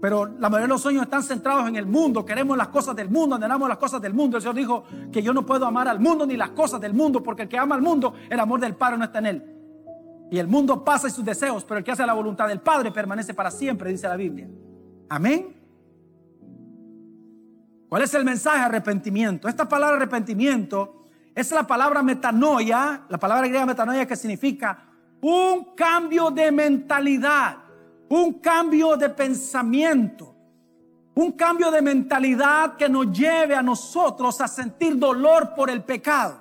pero 0.00 0.24
la 0.24 0.48
mayoría 0.48 0.66
de 0.66 0.68
los 0.68 0.82
sueños 0.82 1.02
están 1.02 1.24
centrados 1.24 1.66
en 1.66 1.74
el 1.74 1.84
mundo. 1.84 2.24
Queremos 2.24 2.56
las 2.56 2.68
cosas 2.68 2.94
del 2.94 3.10
mundo, 3.10 3.34
anhelamos 3.34 3.68
las 3.68 3.78
cosas 3.78 4.00
del 4.00 4.14
mundo. 4.14 4.36
El 4.36 4.42
Señor 4.44 4.54
dijo 4.54 4.84
que 5.10 5.20
yo 5.20 5.34
no 5.34 5.44
puedo 5.44 5.66
amar 5.66 5.88
al 5.88 5.98
mundo 5.98 6.26
ni 6.26 6.36
las 6.36 6.50
cosas 6.50 6.80
del 6.80 6.94
mundo, 6.94 7.24
porque 7.24 7.42
el 7.42 7.48
que 7.48 7.58
ama 7.58 7.74
al 7.74 7.82
mundo, 7.82 8.14
el 8.30 8.38
amor 8.38 8.60
del 8.60 8.76
Padre 8.76 8.98
no 8.98 9.04
está 9.06 9.18
en 9.18 9.26
él. 9.26 9.44
Y 10.30 10.38
el 10.38 10.46
mundo 10.46 10.84
pasa 10.84 11.08
y 11.08 11.10
sus 11.10 11.24
deseos, 11.24 11.64
pero 11.64 11.78
el 11.78 11.84
que 11.84 11.90
hace 11.90 12.06
la 12.06 12.12
voluntad 12.12 12.46
del 12.46 12.60
Padre 12.60 12.92
permanece 12.92 13.34
para 13.34 13.50
siempre, 13.50 13.90
dice 13.90 14.06
la 14.06 14.14
Biblia. 14.14 14.48
Amén. 15.08 15.56
¿Cuál 17.88 18.02
es 18.02 18.14
el 18.14 18.24
mensaje? 18.24 18.60
Arrepentimiento. 18.60 19.48
Esta 19.48 19.68
palabra 19.68 19.96
arrepentimiento 19.96 21.02
es 21.34 21.50
la 21.50 21.66
palabra 21.66 22.00
metanoia, 22.00 23.06
la 23.08 23.18
palabra 23.18 23.48
griega 23.48 23.66
metanoia 23.66 24.06
que 24.06 24.14
significa 24.14 24.93
un 25.26 25.74
cambio 25.74 26.30
de 26.30 26.52
mentalidad, 26.52 27.56
un 28.10 28.40
cambio 28.40 28.94
de 28.94 29.08
pensamiento, 29.08 30.36
un 31.14 31.32
cambio 31.32 31.70
de 31.70 31.80
mentalidad 31.80 32.76
que 32.76 32.90
nos 32.90 33.10
lleve 33.10 33.54
a 33.54 33.62
nosotros 33.62 34.38
a 34.42 34.48
sentir 34.48 34.98
dolor 34.98 35.54
por 35.56 35.70
el 35.70 35.82
pecado. 35.82 36.38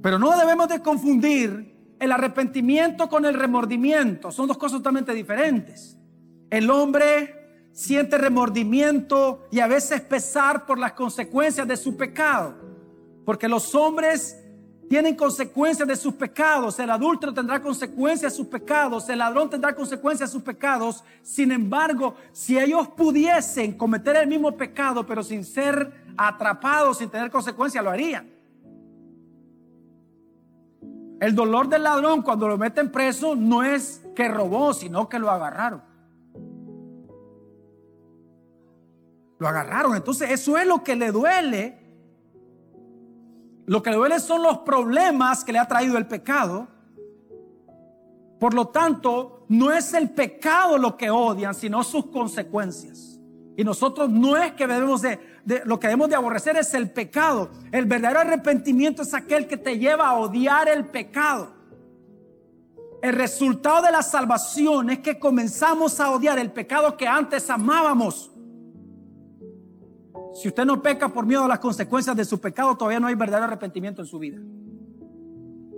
Pero 0.00 0.16
no 0.16 0.38
debemos 0.38 0.68
de 0.68 0.80
confundir 0.80 1.96
el 1.98 2.12
arrepentimiento 2.12 3.08
con 3.08 3.24
el 3.24 3.34
remordimiento, 3.34 4.30
son 4.30 4.46
dos 4.46 4.56
cosas 4.56 4.78
totalmente 4.78 5.12
diferentes. 5.12 5.98
El 6.50 6.70
hombre 6.70 7.68
siente 7.72 8.16
remordimiento 8.16 9.48
y 9.50 9.58
a 9.58 9.66
veces 9.66 10.02
pesar 10.02 10.66
por 10.66 10.78
las 10.78 10.92
consecuencias 10.92 11.66
de 11.66 11.76
su 11.76 11.96
pecado, 11.96 12.54
porque 13.24 13.48
los 13.48 13.74
hombres 13.74 14.39
tienen 14.90 15.14
consecuencias 15.14 15.86
de 15.86 15.94
sus 15.94 16.14
pecados. 16.14 16.76
El 16.80 16.90
adúltero 16.90 17.32
tendrá 17.32 17.62
consecuencias 17.62 18.32
de 18.32 18.36
sus 18.36 18.48
pecados. 18.48 19.08
El 19.08 19.20
ladrón 19.20 19.48
tendrá 19.48 19.72
consecuencias 19.72 20.28
de 20.28 20.32
sus 20.32 20.42
pecados. 20.42 21.04
Sin 21.22 21.52
embargo, 21.52 22.16
si 22.32 22.58
ellos 22.58 22.88
pudiesen 22.88 23.78
cometer 23.78 24.16
el 24.16 24.26
mismo 24.26 24.50
pecado, 24.56 25.06
pero 25.06 25.22
sin 25.22 25.44
ser 25.44 25.92
atrapados, 26.16 26.98
sin 26.98 27.08
tener 27.08 27.30
consecuencias, 27.30 27.84
lo 27.84 27.90
harían. 27.90 28.28
El 31.20 31.36
dolor 31.36 31.68
del 31.68 31.84
ladrón 31.84 32.22
cuando 32.22 32.48
lo 32.48 32.58
meten 32.58 32.90
preso 32.90 33.36
no 33.36 33.62
es 33.62 34.04
que 34.16 34.26
robó, 34.26 34.74
sino 34.74 35.08
que 35.08 35.20
lo 35.20 35.30
agarraron. 35.30 35.84
Lo 39.38 39.46
agarraron. 39.46 39.94
Entonces 39.94 40.32
eso 40.32 40.58
es 40.58 40.66
lo 40.66 40.82
que 40.82 40.96
le 40.96 41.12
duele 41.12 41.79
lo 43.70 43.84
que 43.84 43.90
le 43.90 43.96
duele 43.98 44.18
son 44.18 44.42
los 44.42 44.58
problemas 44.58 45.44
que 45.44 45.52
le 45.52 45.60
ha 45.60 45.68
traído 45.68 45.96
el 45.96 46.08
pecado. 46.08 46.66
Por 48.40 48.52
lo 48.52 48.66
tanto, 48.66 49.44
no 49.48 49.70
es 49.70 49.94
el 49.94 50.10
pecado 50.10 50.76
lo 50.76 50.96
que 50.96 51.08
odian, 51.08 51.54
sino 51.54 51.84
sus 51.84 52.06
consecuencias. 52.06 53.20
Y 53.56 53.62
nosotros 53.62 54.10
no 54.10 54.36
es 54.36 54.54
que 54.54 54.66
debemos 54.66 55.02
de, 55.02 55.20
lo 55.66 55.78
que 55.78 55.86
debemos 55.86 56.08
de 56.08 56.16
aborrecer 56.16 56.56
es 56.56 56.74
el 56.74 56.90
pecado. 56.90 57.48
El 57.70 57.84
verdadero 57.84 58.18
arrepentimiento 58.18 59.02
es 59.02 59.14
aquel 59.14 59.46
que 59.46 59.56
te 59.56 59.78
lleva 59.78 60.08
a 60.08 60.18
odiar 60.18 60.68
el 60.68 60.86
pecado. 60.86 61.52
El 63.02 63.12
resultado 63.12 63.82
de 63.82 63.92
la 63.92 64.02
salvación 64.02 64.90
es 64.90 64.98
que 64.98 65.20
comenzamos 65.20 66.00
a 66.00 66.10
odiar 66.10 66.40
el 66.40 66.50
pecado 66.50 66.96
que 66.96 67.06
antes 67.06 67.48
amábamos. 67.48 68.32
Si 70.32 70.48
usted 70.48 70.64
no 70.64 70.80
peca 70.80 71.08
por 71.08 71.26
miedo 71.26 71.44
a 71.44 71.48
las 71.48 71.58
consecuencias 71.58 72.16
de 72.16 72.24
su 72.24 72.40
pecado, 72.40 72.76
todavía 72.76 73.00
no 73.00 73.08
hay 73.08 73.14
verdadero 73.14 73.46
arrepentimiento 73.46 74.02
en 74.02 74.06
su 74.06 74.18
vida. 74.18 74.38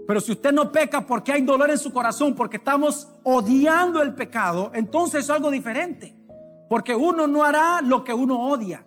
Pero 0.06 0.20
si 0.20 0.32
usted 0.32 0.52
no 0.52 0.70
peca 0.72 1.06
porque 1.06 1.32
hay 1.32 1.42
dolor 1.42 1.70
en 1.70 1.78
su 1.78 1.92
corazón, 1.92 2.34
porque 2.34 2.56
estamos 2.58 3.08
odiando 3.22 4.02
el 4.02 4.14
pecado, 4.14 4.70
entonces 4.74 5.24
es 5.24 5.30
algo 5.30 5.50
diferente. 5.50 6.16
porque 6.72 6.94
uno 6.94 7.26
no 7.26 7.44
hará 7.44 7.82
lo 7.82 8.02
que 8.02 8.14
uno 8.14 8.48
odia. 8.48 8.82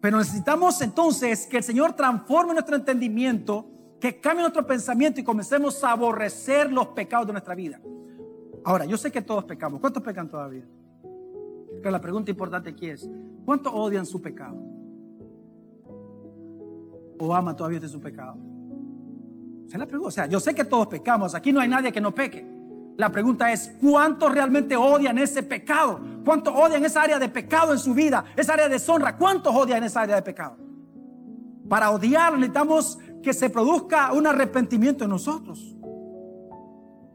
Pero 0.00 0.16
necesitamos 0.16 0.80
entonces 0.80 1.46
que 1.46 1.58
el 1.58 1.62
Señor 1.62 1.92
transforme 1.92 2.54
nuestro 2.54 2.74
entendimiento, 2.74 3.66
que 4.00 4.18
cambie 4.18 4.40
nuestro 4.40 4.66
pensamiento 4.66 5.20
y 5.20 5.24
comencemos 5.24 5.84
a 5.84 5.90
aborrecer 5.90 6.72
los 6.72 6.86
pecados 6.88 7.26
de 7.26 7.34
nuestra 7.34 7.54
vida. 7.54 7.82
Ahora, 8.64 8.86
yo 8.86 8.96
sé 8.96 9.12
que 9.12 9.20
todos 9.20 9.44
pecamos. 9.44 9.78
¿Cuántos 9.78 10.02
pecan 10.02 10.26
todavía? 10.26 10.64
Pero 11.82 11.90
la 11.90 12.00
pregunta 12.00 12.30
importante 12.30 12.70
aquí 12.70 12.88
es, 12.88 13.06
¿cuántos 13.44 13.72
odian 13.74 14.06
su 14.06 14.20
pecado? 14.20 14.56
¿O 17.18 17.34
ama 17.34 17.54
todavía 17.54 17.80
de 17.80 17.88
su 17.88 18.00
pecado? 18.00 18.36
la 19.78 19.86
pregunta. 19.86 20.08
O 20.08 20.10
sea, 20.10 20.26
yo 20.26 20.40
sé 20.40 20.54
que 20.54 20.64
todos 20.64 20.86
pecamos. 20.86 21.34
Aquí 21.34 21.52
no 21.52 21.60
hay 21.60 21.68
nadie 21.68 21.92
que 21.92 22.00
no 22.00 22.14
peque. 22.14 22.46
La 22.96 23.10
pregunta 23.10 23.50
es, 23.50 23.72
¿cuántos 23.80 24.32
realmente 24.32 24.76
odian 24.76 25.18
ese 25.18 25.42
pecado? 25.42 26.00
¿Cuántos 26.24 26.54
odian 26.54 26.84
esa 26.84 27.02
área 27.02 27.18
de 27.18 27.28
pecado 27.28 27.72
en 27.72 27.78
su 27.78 27.92
vida? 27.92 28.24
Esa 28.36 28.52
área 28.52 28.68
de 28.68 28.74
deshonra. 28.74 29.16
¿Cuántos 29.16 29.54
odian 29.54 29.82
esa 29.82 30.02
área 30.02 30.16
de 30.16 30.22
pecado? 30.22 30.56
Para 31.68 31.90
odiar 31.90 32.34
necesitamos 32.34 32.98
que 33.22 33.32
se 33.32 33.50
produzca 33.50 34.12
un 34.12 34.26
arrepentimiento 34.26 35.04
en 35.04 35.10
nosotros. 35.10 35.74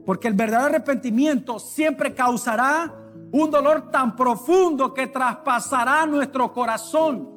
Porque 0.05 0.27
el 0.27 0.33
verdadero 0.33 0.75
arrepentimiento 0.75 1.59
siempre 1.59 2.13
causará 2.13 2.93
un 3.31 3.51
dolor 3.51 3.91
tan 3.91 4.15
profundo 4.15 4.93
que 4.93 5.07
traspasará 5.07 6.05
nuestro 6.05 6.51
corazón. 6.51 7.29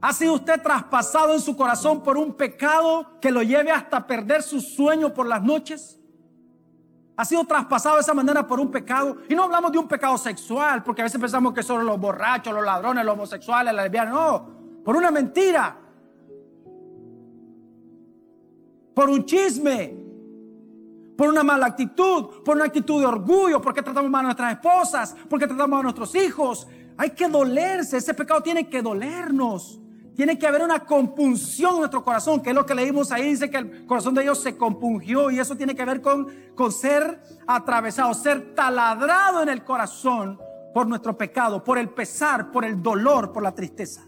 ¿Ha 0.00 0.12
sido 0.12 0.34
usted 0.34 0.62
traspasado 0.62 1.34
en 1.34 1.40
su 1.40 1.56
corazón 1.56 2.02
por 2.02 2.16
un 2.16 2.32
pecado 2.34 3.18
que 3.20 3.32
lo 3.32 3.42
lleve 3.42 3.70
hasta 3.70 4.06
perder 4.06 4.42
su 4.42 4.60
sueño 4.60 5.12
por 5.12 5.26
las 5.26 5.42
noches? 5.42 5.98
¿Ha 7.16 7.24
sido 7.24 7.44
traspasado 7.44 7.96
de 7.96 8.02
esa 8.02 8.14
manera 8.14 8.46
por 8.46 8.60
un 8.60 8.70
pecado? 8.70 9.16
Y 9.28 9.34
no 9.34 9.42
hablamos 9.42 9.72
de 9.72 9.78
un 9.78 9.88
pecado 9.88 10.16
sexual, 10.16 10.84
porque 10.84 11.02
a 11.02 11.04
veces 11.04 11.20
pensamos 11.20 11.52
que 11.52 11.64
son 11.64 11.84
los 11.84 11.98
borrachos, 11.98 12.54
los 12.54 12.64
ladrones, 12.64 13.04
los 13.04 13.14
homosexuales, 13.14 13.74
las 13.74 13.84
lesbianas. 13.86 14.14
No, 14.14 14.48
por 14.84 14.96
una 14.96 15.10
mentira. 15.10 15.76
Por 18.94 19.10
un 19.10 19.24
chisme. 19.24 20.07
Por 21.18 21.28
una 21.28 21.42
mala 21.42 21.66
actitud, 21.66 22.44
por 22.44 22.54
una 22.54 22.66
actitud 22.66 23.00
de 23.00 23.06
orgullo, 23.06 23.60
porque 23.60 23.82
tratamos 23.82 24.08
mal 24.08 24.20
a 24.20 24.28
nuestras 24.28 24.52
esposas, 24.52 25.16
porque 25.28 25.48
tratamos 25.48 25.80
a 25.80 25.82
nuestros 25.82 26.14
hijos. 26.14 26.68
Hay 26.96 27.10
que 27.10 27.26
dolerse, 27.26 27.96
ese 27.96 28.14
pecado 28.14 28.40
tiene 28.40 28.68
que 28.68 28.80
dolernos. 28.80 29.80
Tiene 30.14 30.38
que 30.38 30.46
haber 30.46 30.62
una 30.62 30.84
compunción 30.86 31.72
en 31.72 31.78
nuestro 31.80 32.04
corazón, 32.04 32.40
que 32.40 32.50
es 32.50 32.54
lo 32.54 32.64
que 32.64 32.72
leímos 32.72 33.10
ahí. 33.10 33.30
Dice 33.30 33.50
que 33.50 33.56
el 33.56 33.84
corazón 33.84 34.14
de 34.14 34.22
ellos 34.22 34.40
se 34.40 34.56
compungió 34.56 35.28
y 35.32 35.40
eso 35.40 35.56
tiene 35.56 35.74
que 35.74 35.84
ver 35.84 36.00
con, 36.00 36.28
con 36.54 36.70
ser 36.70 37.20
atravesado, 37.48 38.14
ser 38.14 38.54
taladrado 38.54 39.42
en 39.42 39.48
el 39.48 39.64
corazón 39.64 40.38
por 40.72 40.86
nuestro 40.86 41.18
pecado, 41.18 41.64
por 41.64 41.78
el 41.78 41.88
pesar, 41.88 42.52
por 42.52 42.64
el 42.64 42.80
dolor, 42.80 43.32
por 43.32 43.42
la 43.42 43.56
tristeza. 43.56 44.06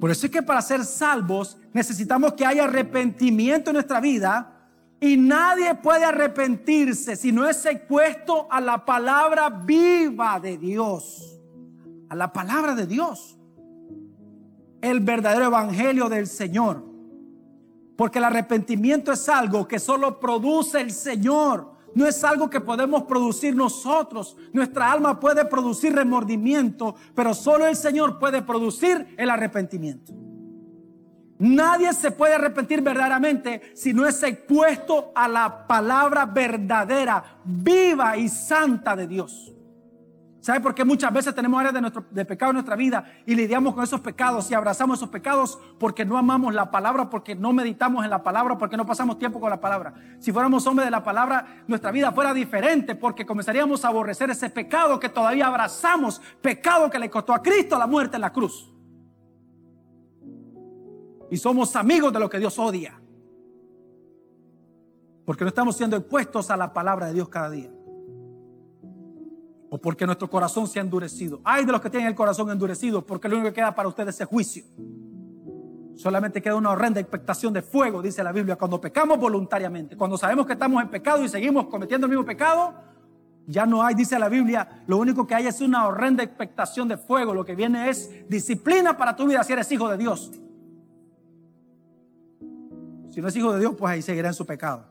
Por 0.00 0.10
eso 0.10 0.24
es 0.24 0.32
que 0.32 0.42
para 0.42 0.62
ser 0.62 0.82
salvos 0.86 1.58
necesitamos 1.74 2.32
que 2.32 2.46
haya 2.46 2.64
arrepentimiento 2.64 3.68
en 3.68 3.74
nuestra 3.74 4.00
vida 4.00 4.56
y 5.00 5.16
nadie 5.16 5.74
puede 5.76 6.04
arrepentirse 6.04 7.16
si 7.16 7.32
no 7.32 7.48
es 7.48 7.64
expuesto 7.64 8.46
a 8.50 8.60
la 8.60 8.84
palabra 8.84 9.48
viva 9.48 10.38
de 10.38 10.58
Dios. 10.58 11.40
A 12.08 12.14
la 12.14 12.32
palabra 12.32 12.74
de 12.74 12.86
Dios 12.86 13.40
el 14.80 15.00
verdadero 15.00 15.46
evangelio 15.46 16.08
del 16.08 16.26
Señor. 16.26 16.84
Porque 17.96 18.18
el 18.18 18.24
arrepentimiento 18.24 19.12
es 19.12 19.28
algo 19.28 19.68
que 19.68 19.78
solo 19.78 20.18
produce 20.18 20.80
el 20.80 20.90
Señor. 20.90 21.70
No 21.94 22.06
es 22.06 22.22
algo 22.24 22.48
que 22.48 22.60
podemos 22.60 23.02
producir 23.02 23.54
nosotros. 23.54 24.36
Nuestra 24.52 24.90
alma 24.90 25.20
puede 25.20 25.44
producir 25.44 25.94
remordimiento, 25.94 26.94
pero 27.14 27.34
solo 27.34 27.66
el 27.66 27.76
Señor 27.76 28.18
puede 28.18 28.42
producir 28.42 29.14
el 29.18 29.28
arrepentimiento. 29.28 30.12
Nadie 31.40 31.94
se 31.94 32.10
puede 32.10 32.34
arrepentir 32.34 32.82
verdaderamente 32.82 33.72
si 33.74 33.94
no 33.94 34.06
es 34.06 34.22
expuesto 34.22 35.10
a 35.14 35.26
la 35.26 35.66
palabra 35.66 36.26
verdadera, 36.26 37.40
viva 37.44 38.18
y 38.18 38.28
santa 38.28 38.94
de 38.94 39.06
Dios. 39.06 39.50
¿Sabe 40.40 40.60
por 40.60 40.74
qué 40.74 40.84
muchas 40.84 41.12
veces 41.12 41.34
tenemos 41.34 41.58
áreas 41.58 41.72
de, 41.72 41.80
nuestro, 41.80 42.04
de 42.10 42.24
pecado 42.26 42.50
en 42.50 42.56
nuestra 42.56 42.76
vida 42.76 43.04
y 43.24 43.34
lidiamos 43.34 43.74
con 43.74 43.84
esos 43.84 44.00
pecados 44.00 44.50
y 44.50 44.54
abrazamos 44.54 44.98
esos 44.98 45.08
pecados 45.08 45.58
porque 45.78 46.04
no 46.04 46.18
amamos 46.18 46.52
la 46.52 46.70
palabra, 46.70 47.08
porque 47.08 47.34
no 47.34 47.54
meditamos 47.54 48.04
en 48.04 48.10
la 48.10 48.22
palabra, 48.22 48.58
porque 48.58 48.76
no 48.76 48.84
pasamos 48.84 49.18
tiempo 49.18 49.40
con 49.40 49.48
la 49.48 49.60
palabra? 49.60 49.94
Si 50.18 50.32
fuéramos 50.32 50.66
hombres 50.66 50.86
de 50.86 50.90
la 50.90 51.02
palabra, 51.02 51.64
nuestra 51.66 51.90
vida 51.90 52.12
fuera 52.12 52.34
diferente 52.34 52.94
porque 52.94 53.24
comenzaríamos 53.24 53.82
a 53.84 53.88
aborrecer 53.88 54.28
ese 54.28 54.50
pecado 54.50 55.00
que 55.00 55.08
todavía 55.08 55.46
abrazamos, 55.46 56.20
pecado 56.42 56.90
que 56.90 56.98
le 56.98 57.08
costó 57.08 57.32
a 57.32 57.42
Cristo 57.42 57.78
la 57.78 57.86
muerte 57.86 58.16
en 58.16 58.22
la 58.22 58.32
cruz. 58.32 58.69
Y 61.30 61.36
somos 61.36 61.76
amigos 61.76 62.12
de 62.12 62.20
lo 62.20 62.28
que 62.28 62.38
Dios 62.38 62.58
odia. 62.58 63.00
Porque 65.24 65.44
no 65.44 65.48
estamos 65.48 65.76
siendo 65.76 65.96
expuestos 65.96 66.50
a 66.50 66.56
la 66.56 66.72
palabra 66.72 67.06
de 67.06 67.14
Dios 67.14 67.28
cada 67.28 67.50
día 67.50 67.70
o 69.70 69.78
porque 69.78 70.04
nuestro 70.04 70.28
corazón 70.28 70.66
se 70.66 70.80
ha 70.80 70.82
endurecido. 70.82 71.40
Hay 71.44 71.64
de 71.64 71.72
los 71.72 71.80
que 71.80 71.88
tienen 71.88 72.08
el 72.08 72.14
corazón 72.14 72.50
endurecido, 72.50 73.06
porque 73.06 73.28
lo 73.28 73.36
único 73.36 73.50
que 73.50 73.60
queda 73.60 73.74
para 73.74 73.88
ustedes 73.88 74.20
es 74.20 74.26
juicio. 74.26 74.64
Solamente 75.94 76.42
queda 76.42 76.56
una 76.56 76.70
horrenda 76.70 76.98
expectación 76.98 77.52
de 77.52 77.62
fuego, 77.62 78.02
dice 78.02 78.22
la 78.24 78.32
Biblia, 78.32 78.56
cuando 78.56 78.80
pecamos 78.80 79.18
voluntariamente. 79.18 79.96
Cuando 79.96 80.18
sabemos 80.18 80.46
que 80.46 80.54
estamos 80.54 80.82
en 80.82 80.88
pecado 80.88 81.24
y 81.24 81.28
seguimos 81.28 81.66
cometiendo 81.66 82.06
el 82.06 82.10
mismo 82.10 82.24
pecado, 82.24 82.74
ya 83.46 83.64
no 83.64 83.82
hay, 83.82 83.94
dice 83.94 84.18
la 84.18 84.28
Biblia, 84.28 84.82
lo 84.86 84.98
único 84.98 85.26
que 85.26 85.34
hay 85.34 85.46
es 85.46 85.60
una 85.60 85.86
horrenda 85.86 86.22
expectación 86.22 86.88
de 86.88 86.96
fuego. 86.96 87.32
Lo 87.32 87.44
que 87.44 87.54
viene 87.54 87.88
es 87.88 88.28
disciplina 88.28 88.96
para 88.96 89.14
tu 89.14 89.26
vida 89.26 89.44
si 89.44 89.52
eres 89.52 89.70
hijo 89.70 89.88
de 89.88 89.98
Dios. 89.98 90.32
Si 93.10 93.20
no 93.20 93.28
es 93.28 93.36
hijo 93.36 93.52
de 93.52 93.60
Dios, 93.60 93.74
pues 93.76 93.92
ahí 93.92 94.02
seguirá 94.02 94.28
en 94.28 94.34
su 94.34 94.46
pecado. 94.46 94.84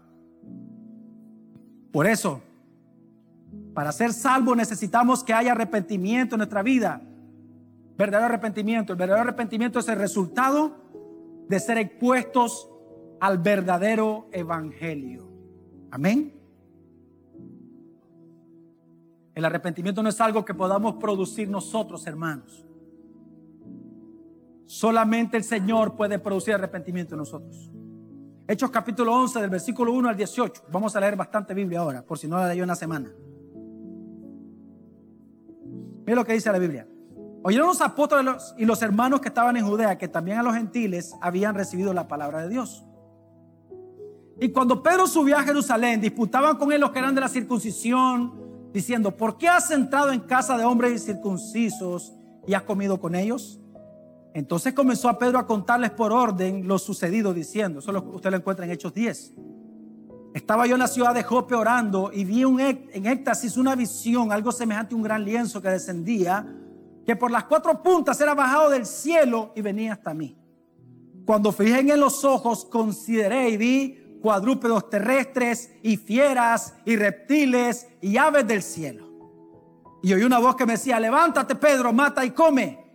Por 1.91 2.05
eso, 2.05 2.41
para 3.73 3.91
ser 3.91 4.13
salvo 4.13 4.55
necesitamos 4.55 5.23
que 5.23 5.33
haya 5.33 5.53
arrepentimiento 5.53 6.35
en 6.35 6.39
nuestra 6.39 6.61
vida. 6.61 7.01
Verdadero 7.97 8.27
arrepentimiento. 8.27 8.93
El 8.93 8.99
verdadero 8.99 9.23
arrepentimiento 9.23 9.79
es 9.79 9.87
el 9.87 9.97
resultado 9.97 10.75
de 11.47 11.59
ser 11.59 11.77
expuestos 11.77 12.69
al 13.19 13.37
verdadero 13.39 14.27
evangelio. 14.31 15.27
Amén. 15.91 16.33
El 19.33 19.45
arrepentimiento 19.45 20.03
no 20.03 20.09
es 20.09 20.19
algo 20.19 20.43
que 20.43 20.53
podamos 20.53 20.95
producir 20.95 21.49
nosotros, 21.49 22.05
hermanos. 22.05 22.65
Solamente 24.65 25.37
el 25.37 25.43
Señor 25.43 25.95
puede 25.95 26.19
producir 26.19 26.53
arrepentimiento 26.53 27.15
en 27.15 27.19
nosotros. 27.19 27.71
Hechos 28.49 28.71
capítulo 28.71 29.13
11 29.13 29.41
del 29.41 29.49
versículo 29.51 29.93
1 29.93 30.09
al 30.09 30.17
18. 30.17 30.63
Vamos 30.71 30.95
a 30.95 30.99
leer 30.99 31.15
bastante 31.15 31.53
Biblia 31.53 31.81
ahora, 31.81 32.01
por 32.01 32.17
si 32.17 32.27
no 32.27 32.35
la 32.39 32.47
leí 32.47 32.59
una 32.63 32.73
semana. 32.73 33.11
Mira 36.03 36.15
lo 36.15 36.25
que 36.25 36.33
dice 36.33 36.51
la 36.51 36.57
Biblia. 36.57 36.87
Oyeron 37.43 37.67
los 37.67 37.79
apóstoles 37.79 38.55
y 38.57 38.65
los 38.65 38.81
hermanos 38.81 39.21
que 39.21 39.27
estaban 39.27 39.55
en 39.55 39.67
Judea 39.67 39.99
que 39.99 40.07
también 40.07 40.39
a 40.39 40.41
los 40.41 40.55
gentiles 40.55 41.13
habían 41.21 41.53
recibido 41.53 41.93
la 41.93 42.07
palabra 42.07 42.41
de 42.41 42.49
Dios. 42.49 42.83
Y 44.41 44.49
cuando 44.49 44.81
Pedro 44.81 45.05
subió 45.05 45.37
a 45.37 45.43
Jerusalén, 45.43 46.01
disputaban 46.01 46.57
con 46.57 46.71
él 46.71 46.81
los 46.81 46.89
que 46.89 46.97
eran 46.97 47.13
de 47.13 47.21
la 47.21 47.29
circuncisión, 47.29 48.33
diciendo, 48.73 49.15
¿por 49.15 49.37
qué 49.37 49.47
has 49.47 49.69
entrado 49.69 50.11
en 50.11 50.21
casa 50.21 50.57
de 50.57 50.65
hombres 50.65 51.05
circuncisos 51.05 52.15
y 52.47 52.55
has 52.55 52.63
comido 52.63 52.99
con 52.99 53.13
ellos? 53.13 53.58
Entonces 54.33 54.73
comenzó 54.73 55.09
a 55.09 55.17
Pedro 55.17 55.39
a 55.39 55.47
contarles 55.47 55.91
por 55.91 56.11
orden 56.11 56.67
lo 56.67 56.77
sucedido, 56.77 57.33
diciendo, 57.33 57.79
eso 57.79 57.91
usted 58.13 58.29
lo 58.29 58.37
encuentra 58.37 58.65
en 58.65 58.71
Hechos 58.71 58.93
10. 58.93 59.33
Estaba 60.33 60.67
yo 60.67 60.75
en 60.75 60.79
la 60.79 60.87
ciudad 60.87 61.13
de 61.13 61.23
Jope 61.23 61.55
orando 61.55 62.11
y 62.13 62.23
vi 62.23 62.45
un, 62.45 62.59
en 62.59 63.05
éxtasis 63.05 63.57
una 63.57 63.75
visión, 63.75 64.31
algo 64.31 64.51
semejante 64.51 64.93
a 64.93 64.97
un 64.97 65.03
gran 65.03 65.25
lienzo 65.25 65.61
que 65.61 65.69
descendía, 65.69 66.45
que 67.05 67.15
por 67.15 67.31
las 67.31 67.45
cuatro 67.45 67.81
puntas 67.81 68.21
era 68.21 68.35
bajado 68.35 68.69
del 68.69 68.85
cielo 68.85 69.51
y 69.55 69.61
venía 69.61 69.93
hasta 69.93 70.13
mí. 70.13 70.37
Cuando 71.25 71.51
fijé 71.51 71.79
en 71.79 71.99
los 71.99 72.23
ojos, 72.23 72.65
consideré 72.65 73.49
y 73.49 73.57
vi 73.57 74.19
cuadrúpedos 74.21 74.89
terrestres 74.89 75.71
y 75.81 75.97
fieras 75.97 76.75
y 76.85 76.95
reptiles 76.95 77.87
y 78.01 78.17
aves 78.17 78.47
del 78.47 78.61
cielo. 78.61 79.09
Y 80.03 80.13
oí 80.13 80.23
una 80.23 80.39
voz 80.39 80.55
que 80.55 80.65
me 80.65 80.73
decía, 80.73 80.99
levántate 80.99 81.55
Pedro, 81.55 81.91
mata 81.91 82.23
y 82.23 82.31
come. 82.31 82.88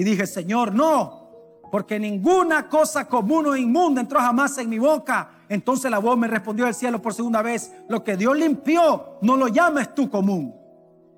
Y 0.00 0.04
dije, 0.04 0.26
Señor, 0.26 0.72
no, 0.72 1.60
porque 1.70 1.98
ninguna 1.98 2.68
cosa 2.68 3.06
común 3.06 3.46
o 3.48 3.56
inmunda 3.56 4.00
entró 4.00 4.18
jamás 4.18 4.56
en 4.56 4.70
mi 4.70 4.78
boca 4.78 5.40
entonces 5.50 5.90
la 5.90 5.98
voz 5.98 6.16
me 6.16 6.28
respondió 6.28 6.64
del 6.64 6.74
cielo 6.74 7.02
por 7.02 7.12
segunda 7.12 7.42
vez, 7.42 7.72
lo 7.88 8.04
que 8.04 8.16
Dios 8.16 8.36
limpió, 8.36 9.18
no 9.20 9.36
lo 9.36 9.48
llames 9.48 9.92
tú 9.96 10.08
común. 10.08 10.54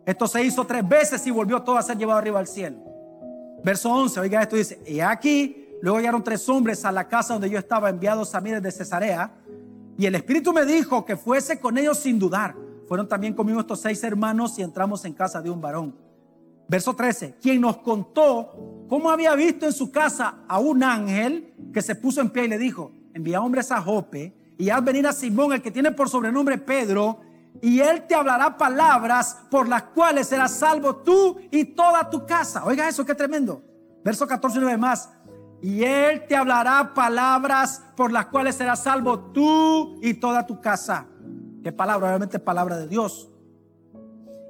Esto 0.06 0.26
se 0.26 0.42
hizo 0.42 0.66
tres 0.66 0.88
veces 0.88 1.26
y 1.26 1.30
volvió 1.30 1.60
todo 1.60 1.76
a 1.76 1.82
ser 1.82 1.98
llevado 1.98 2.18
arriba 2.18 2.40
al 2.40 2.46
cielo. 2.46 2.78
Verso 3.62 3.92
11, 3.92 4.20
oiga 4.20 4.40
esto 4.40 4.56
dice, 4.56 4.82
y 4.86 5.00
aquí 5.00 5.68
luego 5.82 5.98
llegaron 5.98 6.24
tres 6.24 6.48
hombres 6.48 6.82
a 6.86 6.90
la 6.90 7.06
casa 7.06 7.34
donde 7.34 7.50
yo 7.50 7.58
estaba 7.58 7.90
enviados 7.90 8.34
a 8.34 8.40
mí 8.40 8.50
desde 8.50 8.72
Cesarea, 8.72 9.30
y 9.98 10.06
el 10.06 10.14
Espíritu 10.14 10.50
me 10.54 10.64
dijo 10.64 11.04
que 11.04 11.14
fuese 11.14 11.60
con 11.60 11.76
ellos 11.76 11.98
sin 11.98 12.18
dudar 12.18 12.56
fueron 12.88 13.06
también 13.06 13.34
conmigo 13.34 13.60
estos 13.60 13.80
seis 13.80 14.02
hermanos 14.02 14.58
y 14.58 14.62
entramos 14.62 15.04
en 15.04 15.12
casa 15.12 15.42
de 15.42 15.50
un 15.50 15.60
varón. 15.60 15.94
Verso 16.72 16.94
13, 16.94 17.34
quien 17.34 17.60
nos 17.60 17.76
contó 17.76 18.86
cómo 18.88 19.10
había 19.10 19.34
visto 19.34 19.66
en 19.66 19.74
su 19.74 19.92
casa 19.92 20.36
a 20.48 20.58
un 20.58 20.82
ángel 20.82 21.52
que 21.70 21.82
se 21.82 21.94
puso 21.94 22.22
en 22.22 22.30
pie 22.30 22.46
y 22.46 22.48
le 22.48 22.56
dijo, 22.56 22.92
envía 23.12 23.42
hombres 23.42 23.70
a 23.70 23.82
Jope 23.82 24.34
y 24.56 24.70
haz 24.70 24.82
venir 24.82 25.06
a 25.06 25.12
Simón, 25.12 25.52
el 25.52 25.60
que 25.60 25.70
tiene 25.70 25.92
por 25.92 26.08
sobrenombre 26.08 26.56
Pedro, 26.56 27.20
y 27.60 27.80
él 27.80 28.06
te 28.06 28.14
hablará 28.14 28.56
palabras 28.56 29.36
por 29.50 29.68
las 29.68 29.82
cuales 29.82 30.28
serás 30.28 30.52
salvo 30.52 30.96
tú 30.96 31.36
y 31.50 31.66
toda 31.66 32.08
tu 32.08 32.24
casa. 32.24 32.64
Oiga 32.64 32.88
eso, 32.88 33.04
qué 33.04 33.14
tremendo. 33.14 33.62
Verso 34.02 34.26
14 34.26 34.56
y 34.56 34.62
9 34.62 34.78
más. 34.78 35.10
Y 35.60 35.84
él 35.84 36.26
te 36.26 36.36
hablará 36.36 36.94
palabras 36.94 37.82
por 37.94 38.10
las 38.10 38.28
cuales 38.28 38.54
serás 38.54 38.82
salvo 38.82 39.18
tú 39.18 40.00
y 40.00 40.14
toda 40.14 40.46
tu 40.46 40.58
casa. 40.58 41.04
¿Qué 41.62 41.70
palabra? 41.70 42.08
Obviamente 42.08 42.38
palabra 42.38 42.78
de 42.78 42.88
Dios. 42.88 43.28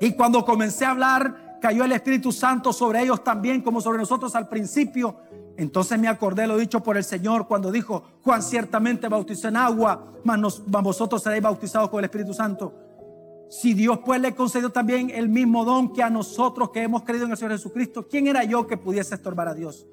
Y 0.00 0.12
cuando 0.14 0.44
comencé 0.44 0.84
a 0.84 0.90
hablar, 0.90 1.41
cayó 1.62 1.84
el 1.84 1.92
Espíritu 1.92 2.32
Santo 2.32 2.72
sobre 2.72 3.02
ellos 3.02 3.22
también, 3.22 3.62
como 3.62 3.80
sobre 3.80 3.98
nosotros 3.98 4.34
al 4.34 4.48
principio. 4.48 5.16
Entonces 5.56 5.96
me 5.98 6.08
acordé 6.08 6.46
lo 6.46 6.58
dicho 6.58 6.82
por 6.82 6.96
el 6.96 7.04
Señor 7.04 7.46
cuando 7.46 7.70
dijo, 7.70 8.02
Juan 8.22 8.42
ciertamente 8.42 9.08
bautizó 9.08 9.46
en 9.46 9.56
agua, 9.56 10.12
mas, 10.24 10.60
vosotros 10.66 11.22
seréis 11.22 11.42
bautizados 11.42 11.88
con 11.88 12.00
el 12.00 12.06
Espíritu 12.06 12.34
Santo. 12.34 12.74
Si 13.48 13.74
Dios 13.74 14.00
pues 14.04 14.20
le 14.20 14.34
concedió 14.34 14.70
también 14.70 15.10
el 15.10 15.28
mismo 15.28 15.64
don 15.64 15.92
que 15.92 16.02
a 16.02 16.10
nosotros 16.10 16.70
que 16.70 16.82
hemos 16.82 17.04
creído 17.04 17.26
en 17.26 17.30
el 17.30 17.36
Señor 17.36 17.52
Jesucristo, 17.52 18.08
¿quién 18.08 18.26
era 18.26 18.42
yo 18.42 18.66
que 18.66 18.76
pudiese 18.76 19.14
estorbar 19.14 19.46
a 19.46 19.54
Dios? 19.54 19.86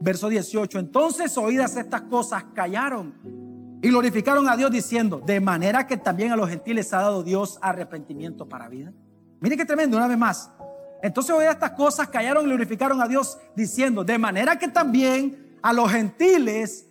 Verso 0.00 0.28
18, 0.28 0.78
entonces 0.78 1.36
oídas 1.36 1.76
estas 1.76 2.02
cosas 2.02 2.44
callaron 2.54 3.14
y 3.82 3.88
glorificaron 3.88 4.48
a 4.48 4.56
Dios 4.56 4.70
diciendo, 4.70 5.20
de 5.26 5.40
manera 5.40 5.86
que 5.86 5.98
también 5.98 6.32
a 6.32 6.36
los 6.36 6.48
gentiles 6.48 6.94
ha 6.94 7.02
dado 7.02 7.22
Dios 7.22 7.58
arrepentimiento 7.60 8.48
para 8.48 8.68
vida. 8.68 8.94
Mire 9.40 9.56
qué 9.56 9.66
tremendo, 9.66 9.98
una 9.98 10.06
vez 10.06 10.16
más. 10.18 10.50
Entonces 11.02 11.34
oídas 11.34 11.54
estas 11.54 11.72
cosas 11.72 12.08
callaron 12.08 12.44
y 12.44 12.48
glorificaron 12.48 13.00
a 13.00 13.08
Dios 13.08 13.38
diciendo, 13.56 14.04
de 14.04 14.18
manera 14.18 14.58
que 14.58 14.68
también 14.68 15.56
a 15.62 15.72
los 15.72 15.90
gentiles 15.90 16.86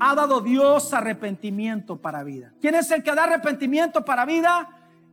ha 0.00 0.14
dado 0.14 0.40
Dios 0.40 0.92
arrepentimiento 0.92 2.00
para 2.00 2.24
vida. 2.24 2.52
¿Quién 2.60 2.74
es 2.74 2.90
el 2.90 3.02
que 3.02 3.14
da 3.14 3.24
arrepentimiento 3.24 4.04
para 4.04 4.24
vida? 4.24 4.68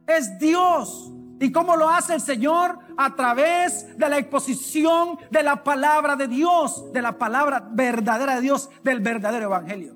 es 0.09 0.39
Dios. 0.39 1.11
¿Y 1.39 1.51
cómo 1.51 1.77
lo 1.77 1.89
hace 1.89 2.15
el 2.15 2.21
Señor? 2.21 2.79
A 2.97 3.15
través 3.15 3.97
de 3.97 4.09
la 4.09 4.17
exposición 4.17 5.17
de 5.31 5.43
la 5.43 5.63
palabra 5.63 6.15
de 6.15 6.27
Dios, 6.27 6.91
de 6.91 7.01
la 7.01 7.17
palabra 7.17 7.65
verdadera 7.71 8.35
de 8.35 8.41
Dios, 8.41 8.69
del 8.83 8.99
verdadero 8.99 9.45
evangelio. 9.45 9.95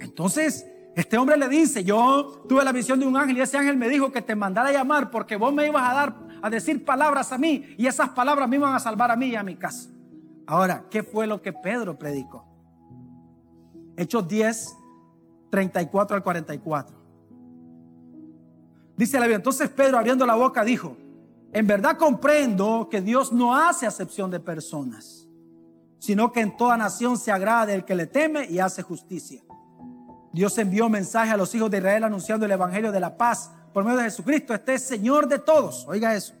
Entonces, 0.00 0.66
este 0.94 1.16
hombre 1.16 1.36
le 1.36 1.48
dice, 1.48 1.82
yo 1.84 2.44
tuve 2.48 2.64
la 2.64 2.72
visión 2.72 3.00
de 3.00 3.06
un 3.06 3.16
ángel 3.16 3.38
y 3.38 3.40
ese 3.40 3.56
ángel 3.56 3.76
me 3.76 3.88
dijo 3.88 4.12
que 4.12 4.20
te 4.20 4.34
mandara 4.34 4.68
a 4.68 4.72
llamar 4.72 5.10
porque 5.10 5.36
vos 5.36 5.52
me 5.52 5.66
ibas 5.66 5.88
a 5.88 5.94
dar 5.94 6.14
a 6.42 6.50
decir 6.50 6.84
palabras 6.84 7.32
a 7.32 7.38
mí 7.38 7.74
y 7.78 7.86
esas 7.86 8.10
palabras 8.10 8.48
me 8.48 8.56
iban 8.56 8.74
a 8.74 8.80
salvar 8.80 9.10
a 9.10 9.16
mí 9.16 9.28
y 9.28 9.36
a 9.36 9.42
mi 9.42 9.56
casa. 9.56 9.88
Ahora, 10.46 10.84
¿qué 10.90 11.02
fue 11.02 11.26
lo 11.26 11.40
que 11.40 11.52
Pedro 11.52 11.98
predicó? 11.98 12.44
Hechos 13.96 14.26
10, 14.26 14.76
34 15.50 16.16
al 16.16 16.22
44. 16.22 16.96
Dice 18.96 19.18
la 19.18 19.26
Biblia, 19.26 19.36
entonces 19.36 19.70
Pedro 19.70 19.98
abriendo 19.98 20.26
la 20.26 20.34
boca 20.34 20.64
dijo, 20.64 20.96
en 21.52 21.66
verdad 21.66 21.96
comprendo 21.96 22.88
que 22.90 23.00
Dios 23.00 23.32
no 23.32 23.54
hace 23.54 23.86
acepción 23.86 24.30
de 24.30 24.40
personas, 24.40 25.28
sino 25.98 26.32
que 26.32 26.40
en 26.40 26.56
toda 26.56 26.76
nación 26.76 27.16
se 27.16 27.30
agrada 27.30 27.66
del 27.66 27.84
que 27.84 27.94
le 27.94 28.06
teme 28.06 28.46
y 28.50 28.58
hace 28.58 28.82
justicia. 28.82 29.42
Dios 30.32 30.56
envió 30.58 30.88
mensaje 30.88 31.30
a 31.30 31.36
los 31.36 31.54
hijos 31.54 31.70
de 31.70 31.78
Israel 31.78 32.04
anunciando 32.04 32.46
el 32.46 32.52
Evangelio 32.52 32.90
de 32.90 33.00
la 33.00 33.16
paz 33.16 33.50
por 33.72 33.84
medio 33.84 33.98
de 33.98 34.04
Jesucristo. 34.04 34.54
Este 34.54 34.74
es 34.74 34.82
Señor 34.82 35.28
de 35.28 35.38
todos. 35.38 35.86
Oiga 35.88 36.14
eso. 36.14 36.34